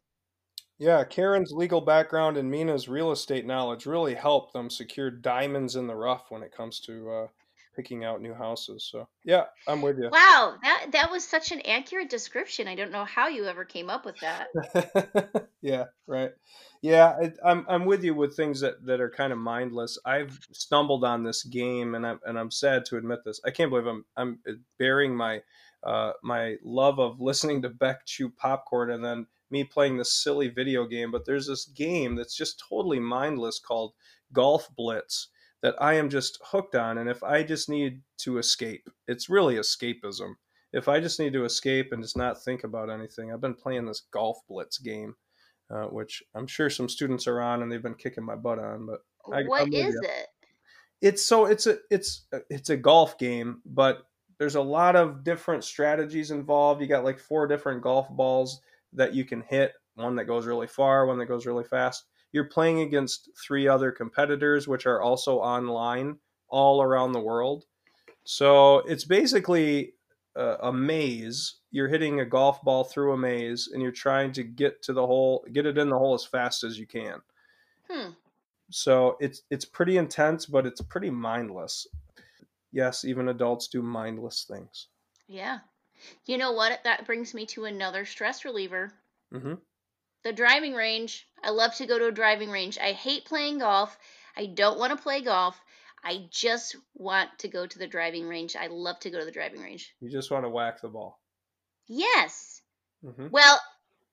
Yeah, 0.80 1.04
Karen's 1.04 1.52
legal 1.52 1.82
background 1.82 2.38
and 2.38 2.52
Mina's 2.52 2.88
real 2.88 3.12
estate 3.12 3.46
knowledge 3.46 3.86
really 3.88 4.14
helped 4.14 4.54
them 4.54 4.70
secure 4.70 5.10
diamonds 5.10 5.76
in 5.76 5.88
the 5.88 5.96
rough 5.96 6.26
when 6.30 6.44
it 6.44 6.56
comes 6.56 6.80
to 6.82 7.10
uh, 7.10 7.28
picking 7.76 8.04
out 8.04 8.22
new 8.22 8.34
houses. 8.34 8.88
So 8.92 9.08
yeah, 9.24 9.46
I'm 9.68 9.82
with 9.82 9.98
you. 9.98 10.10
Wow, 10.12 10.56
that 10.62 10.88
that 10.92 11.12
was 11.12 11.24
such 11.24 11.52
an 11.52 11.62
accurate 11.62 12.10
description. 12.10 12.68
I 12.68 12.76
don't 12.76 12.92
know 12.92 13.06
how 13.06 13.28
you 13.28 13.46
ever 13.46 13.66
came 13.66 13.90
up 13.90 14.06
with 14.06 14.18
that. 14.20 15.48
yeah, 15.62 15.86
right. 16.06 16.32
Yeah, 16.82 17.16
it, 17.22 17.38
I'm 17.44 17.66
I'm 17.70 17.86
with 17.86 18.04
you 18.04 18.14
with 18.14 18.36
things 18.36 18.60
that, 18.62 18.86
that 18.86 19.00
are 19.02 19.10
kind 19.10 19.32
of 19.32 19.40
mindless. 19.40 19.98
I've 20.06 20.38
stumbled 20.52 21.04
on 21.04 21.24
this 21.24 21.44
game, 21.44 21.96
and 21.96 22.06
I'm 22.06 22.20
and 22.26 22.38
I'm 22.38 22.52
sad 22.52 22.86
to 22.86 22.98
admit 22.98 23.20
this. 23.26 23.40
I 23.46 23.52
can't 23.52 23.70
believe 23.70 23.88
I'm 23.88 24.06
I'm 24.16 24.40
bearing 24.78 25.16
my 25.16 25.42
uh, 25.88 26.12
my 26.22 26.58
love 26.64 27.00
of 27.00 27.22
listening 27.22 27.62
to 27.62 27.70
Beck 27.70 28.06
chew 28.06 28.30
popcorn 28.30 28.92
and 28.92 29.04
then 29.04 29.26
me 29.50 29.64
playing 29.64 29.98
this 29.98 30.14
silly 30.14 30.50
video 30.50 30.86
game, 30.86 31.12
but 31.12 31.26
there's 31.26 31.48
this 31.48 31.64
game 31.66 32.16
that's 32.16 32.36
just 32.36 32.62
totally 32.70 33.00
mindless 33.00 33.58
called 33.58 33.94
Golf 34.34 34.70
Blitz 34.76 35.30
that 35.62 35.76
I 35.82 35.94
am 35.94 36.10
just 36.10 36.40
hooked 36.44 36.76
on. 36.76 36.98
And 36.98 37.10
if 37.10 37.24
I 37.24 37.42
just 37.42 37.70
need 37.70 38.02
to 38.20 38.38
escape, 38.38 38.90
it's 39.08 39.30
really 39.30 39.56
escapism. 39.56 40.34
If 40.74 40.90
I 40.90 41.00
just 41.00 41.22
need 41.22 41.32
to 41.32 41.46
escape 41.46 41.94
and 41.94 42.04
just 42.04 42.18
not 42.18 42.44
think 42.44 42.66
about 42.66 42.90
anything, 42.90 43.32
I've 43.32 43.40
been 43.40 43.54
playing 43.54 43.86
this 43.86 44.04
Golf 44.12 44.40
Blitz 44.50 44.80
game, 44.80 45.16
uh, 45.72 45.86
which 45.86 46.22
I'm 46.36 46.48
sure 46.48 46.70
some 46.70 46.90
students 46.90 47.28
are 47.28 47.40
on 47.40 47.64
and 47.64 47.72
they've 47.72 47.82
been 47.82 47.96
kicking 47.96 48.26
my 48.26 48.36
butt 48.36 48.60
on. 48.60 48.86
But 48.86 49.00
I, 49.34 49.44
what 49.44 49.74
is 49.74 49.96
it? 49.96 50.28
It's 51.02 51.26
so 51.26 51.46
it's 51.46 51.66
a 51.66 51.78
it's 51.90 52.26
it's 52.50 52.72
a 52.72 52.78
golf 52.78 53.18
game, 53.18 53.62
but 53.66 54.07
there's 54.38 54.56
a 54.56 54.62
lot 54.62 54.96
of 54.96 55.24
different 55.24 55.64
strategies 55.64 56.32
involved. 56.32 56.82
You 56.82 56.88
got 56.88 57.04
like 57.04 57.20
four 57.20 57.48
different 57.48 57.82
golf 57.82 58.10
balls 58.10 58.62
that 58.94 59.14
you 59.14 59.26
can 59.26 59.42
hit, 59.42 59.74
one 59.96 60.16
that 60.16 60.26
goes 60.26 60.46
really 60.46 60.68
far, 60.68 61.06
one 61.06 61.18
that 61.20 61.26
goes 61.26 61.46
really 61.46 61.64
fast. 61.64 62.06
You're 62.32 62.46
playing 62.46 62.82
against 62.82 63.30
three 63.36 63.68
other 63.68 63.92
competitors, 63.92 64.68
which 64.68 64.86
are 64.86 65.02
also 65.02 65.38
online 65.38 66.18
all 66.50 66.82
around 66.82 67.12
the 67.12 67.20
world. 67.20 67.66
So 68.24 68.80
it's 68.80 69.06
basically 69.06 69.94
a, 70.36 70.58
a 70.64 70.74
maze. 70.74 71.56
You're 71.72 71.88
hitting 71.88 72.20
a 72.20 72.26
golf 72.26 72.62
ball 72.62 72.84
through 72.84 73.14
a 73.14 73.18
maze, 73.18 73.70
and 73.72 73.82
you're 73.82 73.92
trying 73.92 74.32
to 74.34 74.44
get 74.44 74.82
to 74.84 74.94
the 74.94 75.06
hole, 75.06 75.46
get 75.52 75.66
it 75.66 75.78
in 75.78 75.90
the 75.90 75.98
hole 75.98 76.14
as 76.14 76.26
fast 76.26 76.64
as 76.64 76.78
you 76.78 76.86
can. 76.86 77.22
Hmm. 77.90 78.12
So 78.70 79.18
it's 79.20 79.44
it's 79.50 79.66
pretty 79.66 79.98
intense, 79.98 80.46
but 80.46 80.66
it's 80.66 80.82
pretty 80.82 81.10
mindless. 81.10 81.88
Yes, 82.78 83.04
even 83.06 83.28
adults 83.28 83.70
do 83.70 83.82
mindless 83.82 84.46
things. 84.48 84.90
Yeah, 85.28 85.62
you 86.28 86.38
know 86.38 86.52
what? 86.52 86.80
That 86.84 87.08
brings 87.08 87.34
me 87.34 87.48
to 87.48 87.66
another 87.66 88.06
stress 88.06 88.46
reliever. 88.46 88.92
Mm-hmm. 89.34 89.56
The 90.24 90.32
driving 90.32 90.76
range. 90.76 91.28
I 91.44 91.50
love 91.50 91.74
to 91.78 91.88
go 91.88 91.98
to 91.98 92.06
a 92.06 92.12
driving 92.12 92.52
range. 92.52 92.78
I 92.78 92.92
hate 92.92 93.26
playing 93.26 93.58
golf. 93.58 93.98
I 94.36 94.46
don't 94.46 94.78
want 94.78 94.96
to 94.96 95.02
play 95.02 95.22
golf. 95.22 95.60
I 96.04 96.28
just 96.30 96.76
want 96.94 97.32
to 97.40 97.48
go 97.48 97.66
to 97.66 97.80
the 97.80 97.88
driving 97.88 98.28
range. 98.28 98.56
I 98.56 98.68
love 98.68 99.00
to 99.00 99.10
go 99.10 99.18
to 99.18 99.26
the 99.26 99.32
driving 99.32 99.62
range. 99.62 99.96
You 100.00 100.12
just 100.12 100.30
want 100.30 100.46
to 100.46 100.50
whack 100.50 100.80
the 100.80 100.90
ball. 100.90 101.20
Yes. 101.88 102.62
Mm-hmm. 103.04 103.30
Well, 103.32 103.60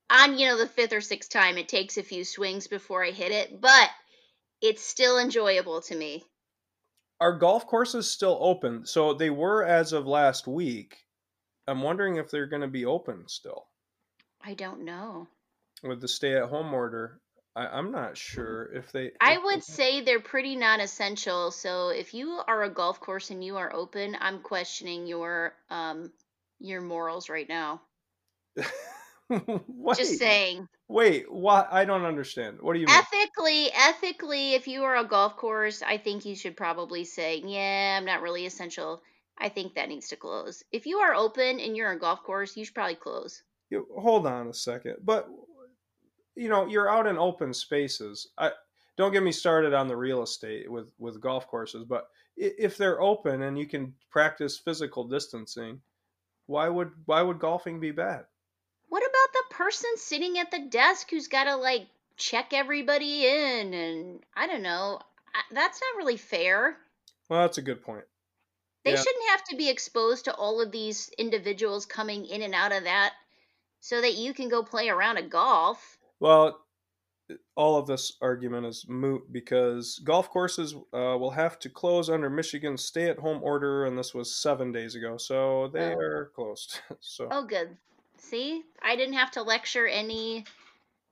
on 0.09 0.39
you 0.39 0.47
know 0.47 0.57
the 0.57 0.67
fifth 0.67 0.91
or 0.91 1.01
sixth 1.01 1.29
time, 1.29 1.59
it 1.59 1.69
takes 1.69 1.97
a 1.97 2.03
few 2.03 2.23
swings 2.23 2.65
before 2.65 3.05
I 3.05 3.11
hit 3.11 3.31
it, 3.31 3.61
but 3.61 3.91
it's 4.59 4.83
still 4.83 5.19
enjoyable 5.19 5.81
to 5.81 5.95
me. 5.95 6.25
Are 7.19 7.37
golf 7.37 7.65
courses 7.65 8.09
still 8.09 8.37
open? 8.41 8.85
So 8.85 9.13
they 9.13 9.29
were 9.29 9.63
as 9.63 9.93
of 9.93 10.05
last 10.05 10.47
week. 10.47 10.97
I'm 11.67 11.81
wondering 11.81 12.17
if 12.17 12.29
they're 12.29 12.47
going 12.47 12.61
to 12.61 12.67
be 12.67 12.85
open 12.85 13.27
still. 13.27 13.67
I 14.41 14.53
don't 14.53 14.83
know. 14.83 15.27
With 15.83 16.01
the 16.01 16.07
stay-at-home 16.07 16.73
order, 16.73 17.21
I, 17.55 17.79
am 17.79 17.91
not 17.91 18.17
sure 18.17 18.69
if 18.73 18.91
they. 18.91 19.11
I 19.21 19.37
would 19.37 19.63
say 19.63 20.01
they're 20.01 20.19
pretty 20.19 20.55
non-essential. 20.55 21.51
So 21.51 21.89
if 21.89 22.13
you 22.13 22.41
are 22.47 22.63
a 22.63 22.69
golf 22.69 22.99
course 22.99 23.29
and 23.29 23.43
you 23.43 23.57
are 23.57 23.73
open, 23.73 24.17
I'm 24.19 24.39
questioning 24.39 25.07
your 25.07 25.53
um 25.69 26.11
your 26.59 26.81
morals 26.81 27.29
right 27.29 27.47
now. 27.47 27.81
Just 29.95 30.19
saying. 30.19 30.67
Wait, 30.87 31.31
what? 31.31 31.67
I 31.71 31.85
don't 31.85 32.05
understand. 32.05 32.57
What 32.61 32.73
do 32.73 32.79
you 32.79 32.85
mean? 32.85 32.95
Ethically, 32.95 33.71
ethically, 33.73 34.53
if 34.53 34.67
you 34.67 34.83
are 34.83 34.97
a 34.97 35.03
golf 35.03 35.35
course, 35.35 35.81
I 35.81 35.97
think 35.97 36.25
you 36.25 36.35
should 36.35 36.55
probably 36.55 37.05
say, 37.05 37.41
"Yeah, 37.45 37.97
I'm 37.97 38.05
not 38.05 38.21
really 38.21 38.45
essential." 38.45 39.01
I 39.37 39.49
think 39.49 39.75
that 39.75 39.89
needs 39.89 40.07
to 40.09 40.15
close. 40.15 40.63
If 40.71 40.85
you 40.85 40.99
are 40.99 41.13
open 41.13 41.59
and 41.59 41.75
you're 41.75 41.91
a 41.91 41.99
golf 41.99 42.23
course, 42.23 42.55
you 42.55 42.63
should 42.63 42.75
probably 42.75 42.95
close. 42.95 43.43
You, 43.69 43.85
hold 43.97 44.27
on 44.27 44.47
a 44.47 44.53
second, 44.53 44.97
but 45.03 45.27
you 46.35 46.49
know 46.49 46.67
you're 46.67 46.89
out 46.89 47.07
in 47.07 47.17
open 47.17 47.53
spaces. 47.53 48.29
I 48.37 48.51
don't 48.97 49.11
get 49.11 49.23
me 49.23 49.31
started 49.31 49.73
on 49.73 49.87
the 49.87 49.97
real 49.97 50.21
estate 50.21 50.71
with 50.71 50.87
with 50.99 51.19
golf 51.19 51.47
courses, 51.47 51.83
but 51.83 52.07
if 52.37 52.77
they're 52.77 53.01
open 53.01 53.41
and 53.43 53.57
you 53.57 53.65
can 53.65 53.93
practice 54.11 54.59
physical 54.59 55.07
distancing, 55.07 55.81
why 56.45 56.69
would 56.69 56.91
why 57.05 57.21
would 57.21 57.39
golfing 57.39 57.79
be 57.79 57.91
bad? 57.91 58.25
What 59.57 59.67
about 59.67 59.71
the 59.71 59.73
person 59.73 59.89
sitting 59.97 60.37
at 60.37 60.51
the 60.51 60.67
desk 60.69 61.09
who's 61.09 61.27
got 61.27 61.45
to 61.45 61.55
like 61.55 61.87
check 62.17 62.51
everybody 62.53 63.25
in 63.25 63.73
and 63.73 64.19
I 64.35 64.47
don't 64.47 64.63
know. 64.63 64.99
That's 65.51 65.81
not 65.81 65.97
really 65.97 66.17
fair. 66.17 66.77
Well, 67.29 67.41
that's 67.41 67.57
a 67.57 67.61
good 67.61 67.81
point. 67.81 68.05
They 68.83 68.91
yeah. 68.91 68.97
shouldn't 68.97 69.29
have 69.29 69.43
to 69.45 69.55
be 69.55 69.69
exposed 69.69 70.25
to 70.25 70.33
all 70.35 70.61
of 70.61 70.71
these 70.71 71.09
individuals 71.17 71.85
coming 71.85 72.25
in 72.25 72.43
and 72.43 72.53
out 72.53 72.71
of 72.71 72.83
that 72.83 73.13
so 73.81 73.99
that 73.99 74.13
you 74.13 74.33
can 74.33 74.47
go 74.47 74.63
play 74.63 74.89
around 74.89 75.17
a 75.17 75.23
golf. 75.23 75.97
Well, 76.19 76.59
all 77.55 77.77
of 77.77 77.87
this 77.87 78.13
argument 78.21 78.67
is 78.67 78.85
moot 78.87 79.23
because 79.31 79.99
golf 80.03 80.29
courses 80.29 80.75
uh, 80.93 81.17
will 81.17 81.31
have 81.31 81.57
to 81.59 81.69
close 81.69 82.09
under 82.09 82.29
Michigan's 82.29 82.83
stay-at-home 82.83 83.41
order, 83.41 83.85
and 83.85 83.97
this 83.97 84.13
was 84.13 84.35
seven 84.35 84.71
days 84.71 84.93
ago, 84.93 85.17
so 85.17 85.69
they 85.73 85.93
oh. 85.93 85.97
are 85.97 86.31
closed. 86.35 86.79
so. 86.99 87.27
Oh, 87.31 87.43
good. 87.43 87.75
See, 88.17 88.63
I 88.81 88.95
didn't 88.95 89.15
have 89.15 89.31
to 89.31 89.43
lecture 89.43 89.87
any 89.87 90.45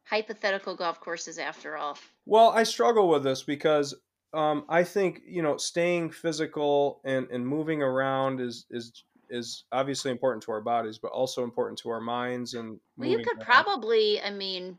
hypothetical 0.06 0.76
golf 0.76 1.00
courses 1.00 1.38
after 1.38 1.78
all. 1.78 1.98
Well, 2.26 2.50
I 2.50 2.64
struggle 2.64 3.10
with 3.10 3.24
this 3.24 3.44
because 3.44 3.94
um, 4.34 4.66
I 4.70 4.84
think 4.84 5.22
you 5.26 5.42
know 5.42 5.58
staying 5.58 6.12
physical 6.12 7.02
and, 7.06 7.28
and 7.30 7.48
moving 7.48 7.82
around 7.82 8.40
is 8.40 8.66
is 8.72 9.04
is 9.30 9.64
obviously 9.72 10.12
important 10.12 10.44
to 10.44 10.52
our 10.52 10.62
bodies, 10.62 10.98
but 10.98 11.12
also 11.12 11.44
important 11.44 11.80
to 11.80 11.90
our 11.90 12.02
minds. 12.02 12.54
And 12.54 12.80
well, 12.98 13.10
you 13.10 13.18
could 13.18 13.38
around. 13.38 13.46
probably, 13.46 14.22
I 14.22 14.30
mean, 14.30 14.78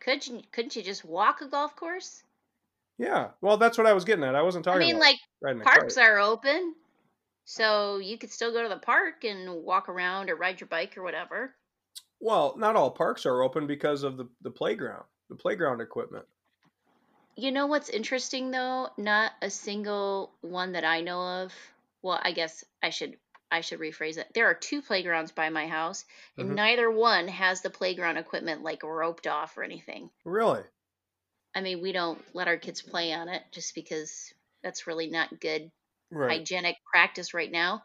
could 0.00 0.26
you 0.26 0.42
couldn't 0.52 0.76
you 0.76 0.82
just 0.82 1.04
walk 1.04 1.40
a 1.40 1.48
golf 1.48 1.76
course? 1.76 2.22
Yeah, 2.98 3.28
well, 3.40 3.56
that's 3.56 3.78
what 3.78 3.86
I 3.86 3.92
was 3.92 4.04
getting 4.04 4.24
at. 4.24 4.34
I 4.34 4.42
wasn't 4.42 4.64
talking. 4.64 4.82
I 4.82 4.86
mean, 4.86 4.98
like 4.98 5.18
parks 5.64 5.96
are 5.96 6.18
open, 6.18 6.74
so 7.44 7.98
you 7.98 8.18
could 8.18 8.30
still 8.30 8.52
go 8.52 8.62
to 8.62 8.68
the 8.68 8.76
park 8.76 9.24
and 9.24 9.50
walk 9.64 9.88
around 9.88 10.30
or 10.30 10.36
ride 10.36 10.60
your 10.60 10.68
bike 10.68 10.96
or 10.96 11.02
whatever. 11.02 11.54
Well, 12.20 12.54
not 12.56 12.76
all 12.76 12.90
parks 12.90 13.26
are 13.26 13.42
open 13.42 13.66
because 13.66 14.04
of 14.04 14.16
the 14.16 14.28
the 14.42 14.50
playground, 14.50 15.04
the 15.28 15.34
playground 15.34 15.80
equipment. 15.80 16.24
You 17.34 17.50
know 17.50 17.66
what's 17.66 17.88
interesting 17.88 18.50
though? 18.50 18.90
Not 18.96 19.32
a 19.40 19.50
single 19.50 20.32
one 20.42 20.72
that 20.72 20.84
I 20.84 21.00
know 21.00 21.42
of. 21.42 21.52
Well, 22.02 22.20
I 22.22 22.32
guess 22.32 22.64
I 22.82 22.90
should 22.90 23.16
I 23.50 23.60
should 23.60 23.80
rephrase 23.80 24.18
it. 24.18 24.28
There 24.34 24.46
are 24.46 24.54
two 24.54 24.80
playgrounds 24.80 25.32
by 25.32 25.50
my 25.50 25.66
house, 25.66 26.04
and 26.38 26.46
mm-hmm. 26.46 26.54
neither 26.54 26.90
one 26.90 27.28
has 27.28 27.60
the 27.60 27.70
playground 27.70 28.18
equipment 28.18 28.62
like 28.62 28.82
roped 28.82 29.26
off 29.26 29.58
or 29.58 29.62
anything. 29.62 30.10
Really? 30.24 30.62
I 31.54 31.60
mean, 31.60 31.82
we 31.82 31.92
don't 31.92 32.22
let 32.34 32.48
our 32.48 32.56
kids 32.56 32.80
play 32.80 33.12
on 33.12 33.28
it 33.28 33.42
just 33.50 33.74
because 33.74 34.32
that's 34.62 34.86
really 34.86 35.08
not 35.08 35.40
good 35.40 35.70
right. 36.12 36.38
hygienic 36.38 36.76
practice 36.92 37.34
right 37.34 37.50
now. 37.50 37.82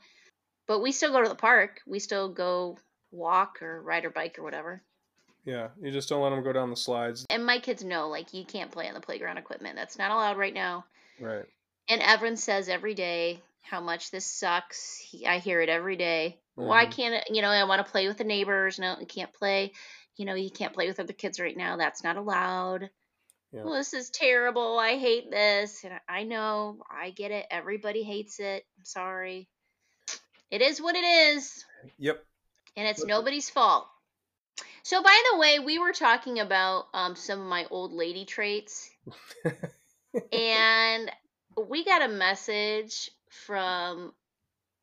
But 0.67 0.81
we 0.81 0.91
still 0.91 1.11
go 1.11 1.23
to 1.23 1.29
the 1.29 1.35
park. 1.35 1.81
We 1.87 1.99
still 1.99 2.29
go 2.29 2.77
walk 3.11 3.61
or 3.61 3.81
ride 3.81 4.05
our 4.05 4.11
bike 4.11 4.37
or 4.37 4.43
whatever. 4.43 4.81
Yeah, 5.45 5.69
you 5.81 5.91
just 5.91 6.09
don't 6.09 6.21
let 6.21 6.31
them 6.31 6.43
go 6.43 6.51
down 6.51 6.69
the 6.69 6.75
slides. 6.75 7.25
And 7.29 7.45
my 7.45 7.59
kids 7.59 7.83
know, 7.83 8.09
like, 8.09 8.33
you 8.33 8.43
can't 8.43 8.69
play 8.69 8.87
on 8.89 8.93
the 8.93 8.99
playground 8.99 9.37
equipment. 9.37 9.77
That's 9.77 9.97
not 9.97 10.11
allowed 10.11 10.37
right 10.37 10.53
now. 10.53 10.83
Right. 11.21 11.45
And 11.89 12.01
Evan 12.01 12.35
says 12.35 12.67
every 12.67 12.93
day 12.93 13.39
how 13.61 13.79
much 13.79 14.11
this 14.11 14.25
sucks. 14.25 14.97
He, 14.97 15.25
I 15.25 15.39
hear 15.39 15.61
it 15.61 15.69
every 15.69 15.95
day. 15.95 16.37
Mm-hmm. 16.57 16.67
Why 16.67 16.85
can't 16.85 17.23
you 17.29 17.41
know? 17.41 17.49
I 17.49 17.63
want 17.63 17.85
to 17.85 17.91
play 17.91 18.07
with 18.07 18.17
the 18.17 18.23
neighbors. 18.23 18.79
No, 18.79 18.97
you 18.99 19.05
can't 19.05 19.31
play. 19.33 19.71
You 20.17 20.25
know, 20.25 20.35
you 20.35 20.49
can't 20.49 20.73
play 20.73 20.87
with 20.87 20.99
other 20.99 21.13
kids 21.13 21.39
right 21.39 21.55
now. 21.55 21.77
That's 21.77 22.03
not 22.03 22.17
allowed. 22.17 22.89
Yeah. 23.51 23.63
Well, 23.63 23.75
this 23.75 23.93
is 23.93 24.09
terrible. 24.09 24.77
I 24.77 24.97
hate 24.97 25.31
this. 25.31 25.83
And 25.83 25.93
I 26.07 26.23
know. 26.23 26.79
I 26.89 27.11
get 27.11 27.31
it. 27.31 27.45
Everybody 27.49 28.03
hates 28.03 28.39
it. 28.39 28.65
I'm 28.77 28.85
sorry. 28.85 29.47
It 30.51 30.61
is 30.61 30.81
what 30.81 30.95
it 30.95 31.03
is. 31.03 31.65
Yep. 31.97 32.23
And 32.75 32.87
it's 32.87 33.03
nobody's 33.03 33.49
fault. 33.49 33.87
So, 34.83 35.03
by 35.03 35.21
the 35.31 35.39
way, 35.39 35.59
we 35.59 35.79
were 35.79 35.91
talking 35.91 36.39
about 36.39 36.85
um, 36.93 37.15
some 37.15 37.41
of 37.41 37.47
my 37.47 37.65
old 37.69 37.91
lady 37.91 38.25
traits. 38.25 38.89
and 40.31 41.11
we 41.67 41.83
got 41.83 42.01
a 42.01 42.07
message 42.07 43.11
from 43.29 44.13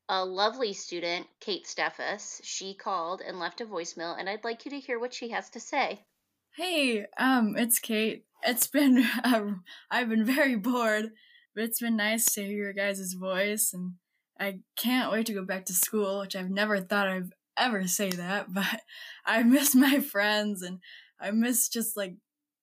a 0.09 0.25
lovely 0.25 0.75
student, 0.75 1.27
Kate 1.41 1.67
Steffes. 1.67 2.41
She 2.45 2.75
called 2.75 3.23
and 3.27 3.39
left 3.39 3.61
a 3.61 3.67
voicemail, 3.67 4.19
and 4.19 4.29
I'd 4.29 4.45
like 4.45 4.65
you 4.65 4.73
to 4.73 4.81
hear 4.81 4.99
what 4.99 5.15
she 5.15 5.31
has 5.31 5.49
to 5.51 5.61
say. 5.61 6.01
Hey, 6.57 7.07
um, 7.17 7.57
it's 7.57 7.79
Kate. 7.79 8.25
It's 8.45 8.67
been 8.67 9.05
uh, 9.25 9.53
I've 9.91 10.09
been 10.09 10.25
very 10.25 10.57
bored, 10.57 11.11
but 11.55 11.65
it's 11.65 11.81
been 11.81 11.97
nice 11.97 12.27
to 12.35 12.43
hear 12.43 12.57
your 12.57 12.73
guys' 12.73 13.15
voice, 13.15 13.73
and 13.73 13.95
I 14.39 14.61
can't 14.77 15.13
wait 15.13 15.27
to 15.27 15.35
go 15.35 15.45
back 15.45 15.65
to 15.67 15.73
school, 15.73 16.21
which 16.21 16.37
I've 16.37 16.51
never 16.51 16.81
thought 16.81 17.09
I'd 17.09 17.31
ever 17.57 17.87
say 17.87 18.11
that, 18.11 18.47
but 18.55 18.81
I 19.25 19.43
miss 19.43 19.75
my 19.75 20.01
friends 20.01 20.63
and 20.63 20.81
I 21.21 21.31
miss 21.31 21.69
just 21.69 21.97
like 21.97 22.17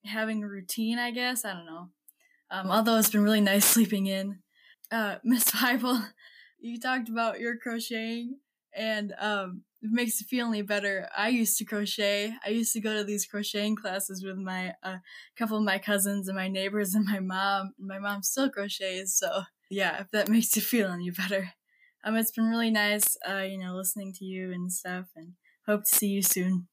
having 0.06 0.44
a 0.44 0.48
routine. 0.48 1.00
I 1.00 1.12
guess 1.12 1.46
I 1.46 1.54
don't 1.54 1.66
know. 1.66 1.90
Um, 2.50 2.70
although 2.70 2.98
it's 2.98 3.10
been 3.10 3.24
really 3.24 3.42
nice 3.42 3.66
sleeping 3.74 4.08
in. 4.08 4.40
Uh, 4.92 5.16
Miss 5.24 5.46
Weibel, 5.52 6.06
you 6.60 6.78
talked 6.78 7.08
about 7.08 7.40
your 7.40 7.56
crocheting, 7.58 8.40
and 8.74 9.14
um, 9.20 9.64
it 9.82 9.92
makes 9.92 10.22
you 10.22 10.28
feel 10.28 10.48
any 10.48 10.62
better. 10.62 11.10
I 11.16 11.30
used 11.30 11.58
to 11.58 11.66
crochet. 11.66 12.36
I 12.46 12.50
used 12.50 12.74
to 12.74 12.82
go 12.82 12.94
to 12.94 13.04
these 13.04 13.26
crocheting 13.26 13.76
classes 13.76 14.24
with 14.24 14.38
my 14.38 14.74
a 14.84 14.88
uh, 14.88 14.98
couple 15.36 15.58
of 15.58 15.64
my 15.64 15.80
cousins 15.80 16.28
and 16.28 16.36
my 16.36 16.48
neighbors 16.48 16.94
and 16.94 17.06
my 17.06 17.20
mom. 17.20 17.74
My 17.80 18.00
mom 18.00 18.24
still 18.24 18.50
crochets, 18.50 19.18
so 19.18 19.44
yeah, 19.70 20.02
if 20.02 20.12
that 20.12 20.30
makes 20.36 20.56
you 20.56 20.62
feel 20.62 20.90
any 20.92 21.10
better. 21.10 21.54
Um, 22.04 22.16
it's 22.16 22.32
been 22.32 22.50
really 22.50 22.72
nice, 22.72 23.16
uh, 23.28 23.46
you 23.48 23.60
know, 23.60 23.76
listening 23.76 24.14
to 24.14 24.26
you 24.26 24.52
and 24.52 24.72
stuff, 24.72 25.08
and 25.16 25.34
hope 25.68 25.84
to 25.84 25.96
see 25.96 26.08
you 26.08 26.22
soon. 26.24 26.68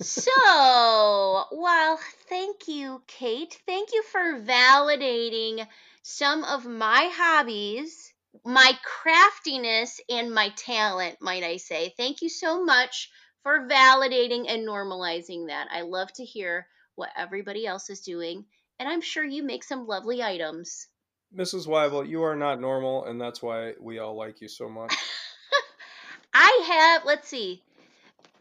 so, 0.00 1.44
well, 1.52 1.98
thank 2.28 2.68
you, 2.68 3.02
Kate. 3.06 3.60
Thank 3.66 3.92
you 3.92 4.02
for 4.04 4.40
validating 4.40 5.66
some 6.02 6.44
of 6.44 6.66
my 6.66 7.10
hobbies, 7.12 8.12
my 8.44 8.72
craftiness, 8.84 10.00
and 10.08 10.32
my 10.32 10.50
talent, 10.56 11.16
might 11.20 11.42
I 11.42 11.56
say. 11.56 11.94
Thank 11.96 12.22
you 12.22 12.28
so 12.28 12.64
much 12.64 13.10
for 13.42 13.68
validating 13.68 14.46
and 14.48 14.66
normalizing 14.66 15.48
that. 15.48 15.68
I 15.70 15.82
love 15.82 16.12
to 16.14 16.24
hear 16.24 16.66
what 16.94 17.10
everybody 17.16 17.66
else 17.66 17.90
is 17.90 18.00
doing, 18.00 18.44
and 18.78 18.88
I'm 18.88 19.00
sure 19.00 19.24
you 19.24 19.42
make 19.42 19.64
some 19.64 19.86
lovely 19.86 20.22
items. 20.22 20.88
Mrs. 21.36 21.66
Weibel, 21.66 22.08
you 22.08 22.22
are 22.22 22.36
not 22.36 22.60
normal, 22.60 23.04
and 23.04 23.20
that's 23.20 23.42
why 23.42 23.74
we 23.80 23.98
all 23.98 24.16
like 24.16 24.40
you 24.40 24.48
so 24.48 24.68
much. 24.68 24.94
I 26.34 26.64
have, 26.66 27.04
let's 27.04 27.28
see, 27.28 27.62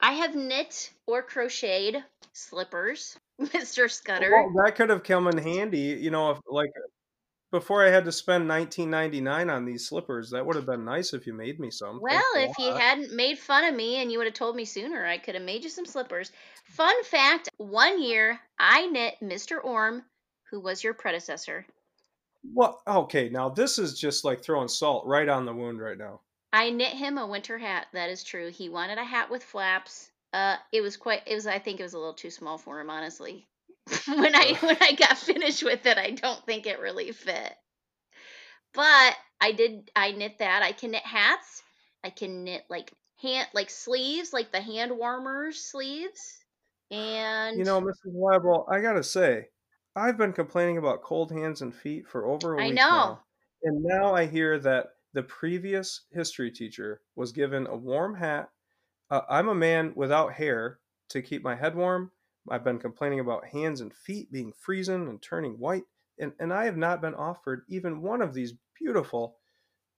I 0.01 0.13
have 0.13 0.35
knit 0.35 0.91
or 1.07 1.21
crocheted 1.21 2.03
slippers, 2.33 3.17
Mr. 3.41 3.89
Scudder. 3.89 4.31
Well, 4.31 4.63
that 4.63 4.75
could 4.75 4.89
have 4.89 5.03
come 5.03 5.27
in 5.27 5.37
handy, 5.37 5.97
you 5.99 6.11
know, 6.11 6.31
if 6.31 6.39
like 6.47 6.71
before 7.55 7.85
I 7.85 7.89
had 7.89 8.03
to 8.03 8.11
spend 8.11 8.49
19.99 8.49 9.49
on 9.49 9.63
these 9.63 9.87
slippers. 9.87 10.29
That 10.29 10.45
would 10.45 10.57
have 10.57 10.65
been 10.65 10.83
nice 10.83 11.13
if 11.13 11.25
you 11.25 11.33
made 11.33 11.57
me 11.57 11.71
some. 11.71 12.01
Well, 12.01 12.21
if 12.35 12.51
you 12.59 12.73
hadn't 12.73 13.15
made 13.15 13.39
fun 13.39 13.63
of 13.63 13.73
me 13.73 14.01
and 14.01 14.11
you 14.11 14.17
would 14.17 14.27
have 14.27 14.33
told 14.33 14.57
me 14.57 14.65
sooner, 14.65 15.05
I 15.05 15.17
could 15.17 15.35
have 15.35 15.43
made 15.43 15.63
you 15.63 15.69
some 15.69 15.85
slippers. 15.85 16.33
Fun 16.65 17.01
fact, 17.05 17.47
one 17.55 18.03
year 18.03 18.41
I 18.59 18.87
knit 18.87 19.15
Mr. 19.23 19.63
Orm, 19.63 20.03
who 20.51 20.59
was 20.59 20.83
your 20.83 20.93
predecessor. 20.93 21.65
Well, 22.53 22.81
okay, 22.85 23.29
now 23.29 23.47
this 23.47 23.79
is 23.79 23.97
just 23.97 24.25
like 24.25 24.43
throwing 24.43 24.67
salt 24.67 25.05
right 25.05 25.29
on 25.29 25.45
the 25.45 25.53
wound 25.53 25.79
right 25.79 25.97
now. 25.97 26.19
I 26.51 26.71
knit 26.71 26.91
him 26.91 27.17
a 27.17 27.25
winter 27.25 27.57
hat. 27.57 27.87
That 27.93 28.09
is 28.09 28.21
true. 28.21 28.51
He 28.51 28.67
wanted 28.67 28.97
a 28.97 29.03
hat 29.05 29.31
with 29.31 29.45
flaps. 29.45 30.11
Uh, 30.33 30.57
it 30.73 30.81
was 30.81 30.97
quite. 30.97 31.21
It 31.25 31.35
was. 31.35 31.47
I 31.47 31.59
think 31.59 31.79
it 31.79 31.83
was 31.83 31.93
a 31.93 31.97
little 31.97 32.13
too 32.13 32.29
small 32.29 32.57
for 32.57 32.81
him, 32.81 32.89
honestly. 32.89 33.47
when 34.07 34.35
I 34.35 34.57
when 34.61 34.77
I 34.81 34.93
got 34.93 35.17
finished 35.17 35.63
with 35.63 35.85
it, 35.85 35.97
I 35.97 36.11
don't 36.11 36.43
think 36.45 36.65
it 36.65 36.79
really 36.79 37.11
fit. 37.11 37.53
But 38.73 39.15
I 39.39 39.51
did. 39.51 39.91
I 39.95 40.11
knit 40.11 40.39
that. 40.39 40.63
I 40.63 40.71
can 40.71 40.91
knit 40.91 41.05
hats. 41.05 41.63
I 42.03 42.09
can 42.09 42.43
knit 42.43 42.63
like 42.69 42.91
hand 43.21 43.47
like 43.53 43.69
sleeves, 43.69 44.33
like 44.33 44.51
the 44.51 44.61
hand 44.61 44.97
warmers 44.97 45.63
sleeves. 45.63 46.39
And 46.91 47.57
you 47.57 47.63
know, 47.63 47.81
Mrs. 47.81 48.13
Weibel, 48.13 48.65
I 48.69 48.81
gotta 48.81 49.03
say, 49.03 49.47
I've 49.95 50.17
been 50.17 50.33
complaining 50.33 50.77
about 50.77 51.03
cold 51.03 51.31
hands 51.31 51.61
and 51.61 51.73
feet 51.73 52.07
for 52.07 52.25
over 52.25 52.53
a 52.53 52.57
week 52.57 52.65
I 52.65 52.69
know. 52.69 52.89
now, 52.89 53.19
and 53.63 53.83
now 53.83 54.13
I 54.13 54.25
hear 54.25 54.59
that 54.59 54.87
the 55.13 55.23
previous 55.23 56.01
history 56.11 56.51
teacher 56.51 57.01
was 57.15 57.31
given 57.31 57.67
a 57.67 57.75
warm 57.75 58.15
hat. 58.15 58.49
Uh, 59.09 59.21
I'm 59.29 59.47
a 59.47 59.55
man 59.55 59.93
without 59.95 60.33
hair 60.33 60.79
to 61.09 61.21
keep 61.21 61.43
my 61.43 61.55
head 61.55 61.75
warm. 61.75 62.11
I've 62.49 62.63
been 62.63 62.79
complaining 62.79 63.19
about 63.19 63.45
hands 63.45 63.81
and 63.81 63.93
feet 63.93 64.31
being 64.31 64.53
freezing 64.61 65.07
and 65.07 65.21
turning 65.21 65.53
white, 65.53 65.83
and, 66.19 66.33
and 66.39 66.53
I 66.53 66.65
have 66.65 66.77
not 66.77 67.01
been 67.01 67.15
offered 67.15 67.63
even 67.69 68.01
one 68.01 68.21
of 68.21 68.33
these 68.33 68.53
beautiful, 68.79 69.37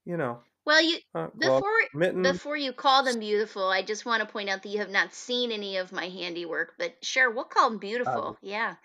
you 0.05 0.17
know. 0.17 0.39
Well, 0.65 0.83
you 0.83 0.97
uh, 1.15 1.27
before 1.37 1.61
mittens. 1.93 2.27
before 2.29 2.57
you 2.57 2.73
call 2.73 3.03
them 3.03 3.19
beautiful, 3.19 3.69
I 3.69 3.83
just 3.83 4.05
want 4.05 4.21
to 4.21 4.31
point 4.31 4.49
out 4.49 4.63
that 4.63 4.69
you 4.69 4.79
have 4.79 4.89
not 4.89 5.13
seen 5.13 5.51
any 5.51 5.77
of 5.77 5.93
my 5.93 6.09
handiwork. 6.09 6.73
But 6.77 6.95
sure, 7.01 7.31
we'll 7.31 7.45
call 7.45 7.69
them 7.69 7.79
beautiful. 7.79 8.29
Uh, 8.29 8.33
yeah. 8.41 8.75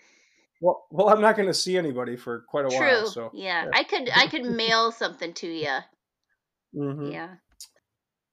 Well, 0.61 0.85
well, 0.91 1.09
I'm 1.09 1.19
not 1.19 1.35
going 1.35 1.49
to 1.49 1.53
see 1.53 1.77
anybody 1.77 2.15
for 2.15 2.45
quite 2.47 2.65
a 2.65 2.69
True. 2.69 2.79
while. 2.79 3.07
So 3.07 3.31
yeah. 3.33 3.65
yeah, 3.65 3.69
I 3.73 3.83
could 3.83 4.09
I 4.15 4.27
could 4.27 4.45
mail 4.45 4.93
something 4.93 5.33
to 5.33 5.47
you. 5.47 5.77
Mm-hmm. 6.73 7.11
Yeah. 7.11 7.29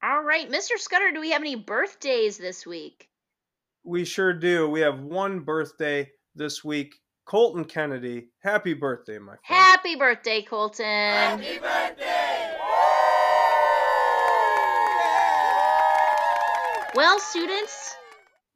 All 0.03 0.23
right, 0.23 0.49
Mr. 0.49 0.79
Scudder, 0.79 1.11
do 1.13 1.21
we 1.21 1.33
have 1.33 1.43
any 1.43 1.57
birthdays 1.57 2.39
this 2.39 2.65
week? 2.65 3.10
We 3.85 4.05
sure 4.05 4.33
do. 4.33 4.69
We 4.69 4.81
have 4.81 5.01
one 5.01 5.41
birthday 5.41 6.11
this 6.35 6.65
week. 6.65 6.95
Colton 7.25 7.65
Kennedy. 7.65 8.29
Happy 8.43 8.75
birthday, 8.75 9.19
my 9.19 9.37
friend. 9.37 9.39
Happy 9.43 9.97
birthday, 9.97 10.43
Colton. 10.43 10.85
Happy 10.85 11.59
birthday. 11.59 12.57
Well, 16.95 17.21
students, 17.21 17.95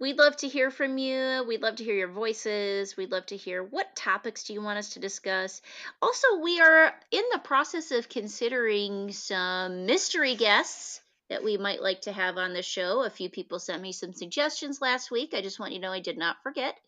We'd 0.01 0.19
love 0.19 0.37
to 0.39 0.49
hear 0.49 0.73
from 0.73 0.99
you. 0.99 1.45
We'd 1.47 1.63
love 1.63 1.77
to 1.77 1.85
hear 1.85 1.95
your 1.95 2.09
voices. 2.09 2.97
We'd 2.97 3.13
love 3.13 3.27
to 3.27 3.37
hear 3.37 3.63
what 3.63 3.95
topics 3.95 4.43
do 4.43 4.53
you 4.53 4.61
want 4.61 4.79
us 4.79 4.91
to 4.91 4.99
discuss. 4.99 5.63
Also, 6.03 6.41
we 6.43 6.61
are 6.61 6.93
in 7.13 7.23
the 7.33 7.39
process 7.39 7.93
of 7.93 8.09
considering 8.09 9.13
some 9.13 9.87
mystery 9.87 10.35
guests 10.35 11.01
that 11.31 11.43
we 11.43 11.57
might 11.57 11.83
like 11.83 12.03
to 12.03 12.13
have 12.13 12.37
on 12.37 12.53
the 12.53 12.63
show. 12.63 13.03
A 13.03 13.11
few 13.11 13.29
people 13.29 13.59
sent 13.59 13.83
me 13.83 13.93
some 13.93 14.13
suggestions 14.13 14.81
last 14.81 15.11
week. 15.11 15.35
I 15.35 15.43
just 15.43 15.59
want 15.59 15.73
you 15.73 15.79
to 15.79 15.87
know 15.87 15.93
I 15.93 16.01
did 16.01 16.19
not 16.19 16.43
forget. 16.43 16.79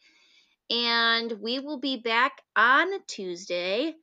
And 0.70 1.32
we 1.40 1.60
will 1.60 1.78
be 1.78 1.96
back 1.96 2.42
on 2.54 2.88
Tuesday, 3.06 3.94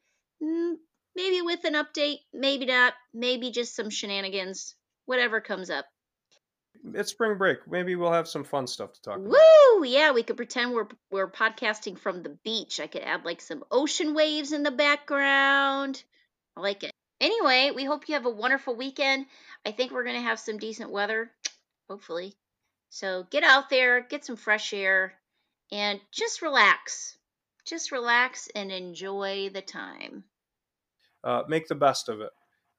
mm, 0.41 0.76
maybe 1.15 1.41
with 1.41 1.65
an 1.65 1.74
update, 1.74 2.19
maybe 2.34 2.65
not, 2.65 2.93
maybe 3.13 3.52
just 3.52 3.76
some 3.76 3.89
shenanigans, 3.89 4.76
whatever 5.06 5.41
comes 5.41 5.69
up 5.69 5.86
it's 6.93 7.12
spring 7.12 7.38
break. 7.38 7.60
Maybe 7.69 7.96
we'll 7.96 8.12
have 8.12 8.28
some 8.28 8.43
fun 8.43 8.67
stuff 8.67 8.93
to 8.93 9.02
talk 9.02 9.17
about. 9.17 9.30
Woo! 9.30 9.86
Yeah, 9.86 10.12
we 10.12 10.24
could 10.24 10.38
pretend 10.38 10.74
we're 10.74 10.88
we're 11.12 11.30
podcasting 11.30 11.98
from 11.98 12.24
the 12.24 12.38
beach. 12.43 12.80
I 12.80 12.88
could 12.88 13.04
add 13.04 13.26
like 13.26 13.41
some 13.41 13.63
ocean 13.72 14.13
waves 14.13 14.52
in 14.52 14.63
the 14.63 14.72
background. 14.72 16.04
I 16.58 16.62
like 16.62 16.84
it. 16.84 16.92
Anyway, 17.24 17.71
we 17.74 17.86
hope 17.86 18.10
you 18.10 18.15
have 18.15 18.26
a 18.26 18.30
wonderful 18.30 18.76
weekend. 18.76 19.26
I 19.65 19.71
think 19.71 19.94
we're 19.94 20.04
going 20.04 20.17
to 20.17 20.28
have 20.28 20.40
some 20.40 20.58
decent 20.58 20.92
weather, 20.92 21.32
hopefully. 21.90 22.34
So 22.90 23.26
get 23.32 23.46
out 23.46 23.69
there, 23.69 24.02
get 24.02 24.26
some 24.26 24.36
fresh 24.36 24.74
air, 24.74 25.13
and 25.71 26.02
just 26.12 26.42
relax. 26.42 27.17
Just 27.65 27.94
relax 27.94 28.50
and 28.54 28.74
enjoy 28.74 29.50
the 29.54 29.62
time. 29.62 30.26
Uh, 31.24 31.44
make 31.48 31.69
the 31.69 31.76
best 31.76 32.10
of 32.10 32.19
it. 32.19 32.32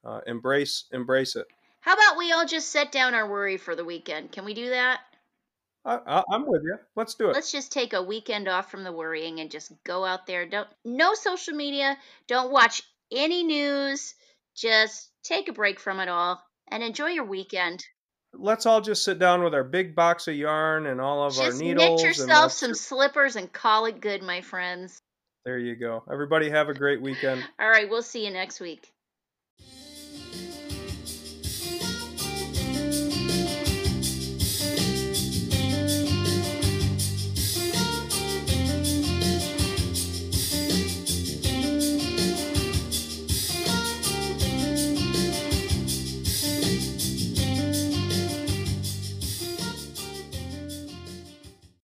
Uh, 0.03 0.19
embrace, 0.27 0.85
embrace 0.93 1.35
it. 1.35 1.47
How 1.79 1.93
about 1.95 2.15
we 2.15 2.31
all 2.31 2.45
just 2.45 2.69
set 2.69 2.91
down 2.91 3.15
our 3.15 3.27
worry 3.27 3.57
for 3.57 3.75
the 3.75 3.83
weekend? 3.83 4.31
Can 4.31 4.45
we 4.45 4.53
do 4.53 4.69
that? 4.69 4.99
I, 5.83 6.23
am 6.31 6.45
with 6.45 6.61
you. 6.63 6.77
Let's 6.95 7.15
do 7.15 7.31
it. 7.31 7.33
Let's 7.33 7.51
just 7.51 7.71
take 7.71 7.93
a 7.93 8.03
weekend 8.03 8.47
off 8.47 8.69
from 8.69 8.83
the 8.83 8.91
worrying 8.91 9.39
and 9.39 9.49
just 9.49 9.71
go 9.83 10.05
out 10.05 10.27
there. 10.27 10.45
Don't 10.45 10.69
no 10.83 11.15
social 11.15 11.55
media. 11.55 11.97
Don't 12.27 12.51
watch 12.51 12.83
any 13.11 13.43
news. 13.43 14.13
Just 14.55 15.11
take 15.23 15.49
a 15.49 15.53
break 15.53 15.79
from 15.79 15.99
it 15.99 16.09
all 16.09 16.41
and 16.69 16.81
enjoy 16.81 17.09
your 17.09 17.25
weekend. 17.25 17.85
Let's 18.33 18.65
all 18.65 18.81
just 18.81 19.03
sit 19.03 19.19
down 19.19 19.43
with 19.43 19.53
our 19.53 19.63
big 19.63 19.95
box 19.95 20.27
of 20.27 20.35
yarn 20.35 20.87
and 20.87 20.99
all 20.99 21.25
of 21.25 21.33
just 21.33 21.41
our 21.41 21.53
needles. 21.53 22.01
Knit 22.01 22.07
yourself 22.07 22.51
some 22.51 22.73
slippers 22.73 23.35
and 23.35 23.51
call 23.51 23.85
it 23.85 24.01
good, 24.01 24.21
my 24.23 24.41
friends. 24.41 25.01
There 25.45 25.59
you 25.59 25.75
go. 25.75 26.03
Everybody 26.11 26.49
have 26.49 26.69
a 26.69 26.73
great 26.73 27.01
weekend. 27.01 27.43
all 27.59 27.69
right, 27.69 27.89
we'll 27.89 28.01
see 28.01 28.25
you 28.25 28.31
next 28.31 28.59
week. 28.59 28.91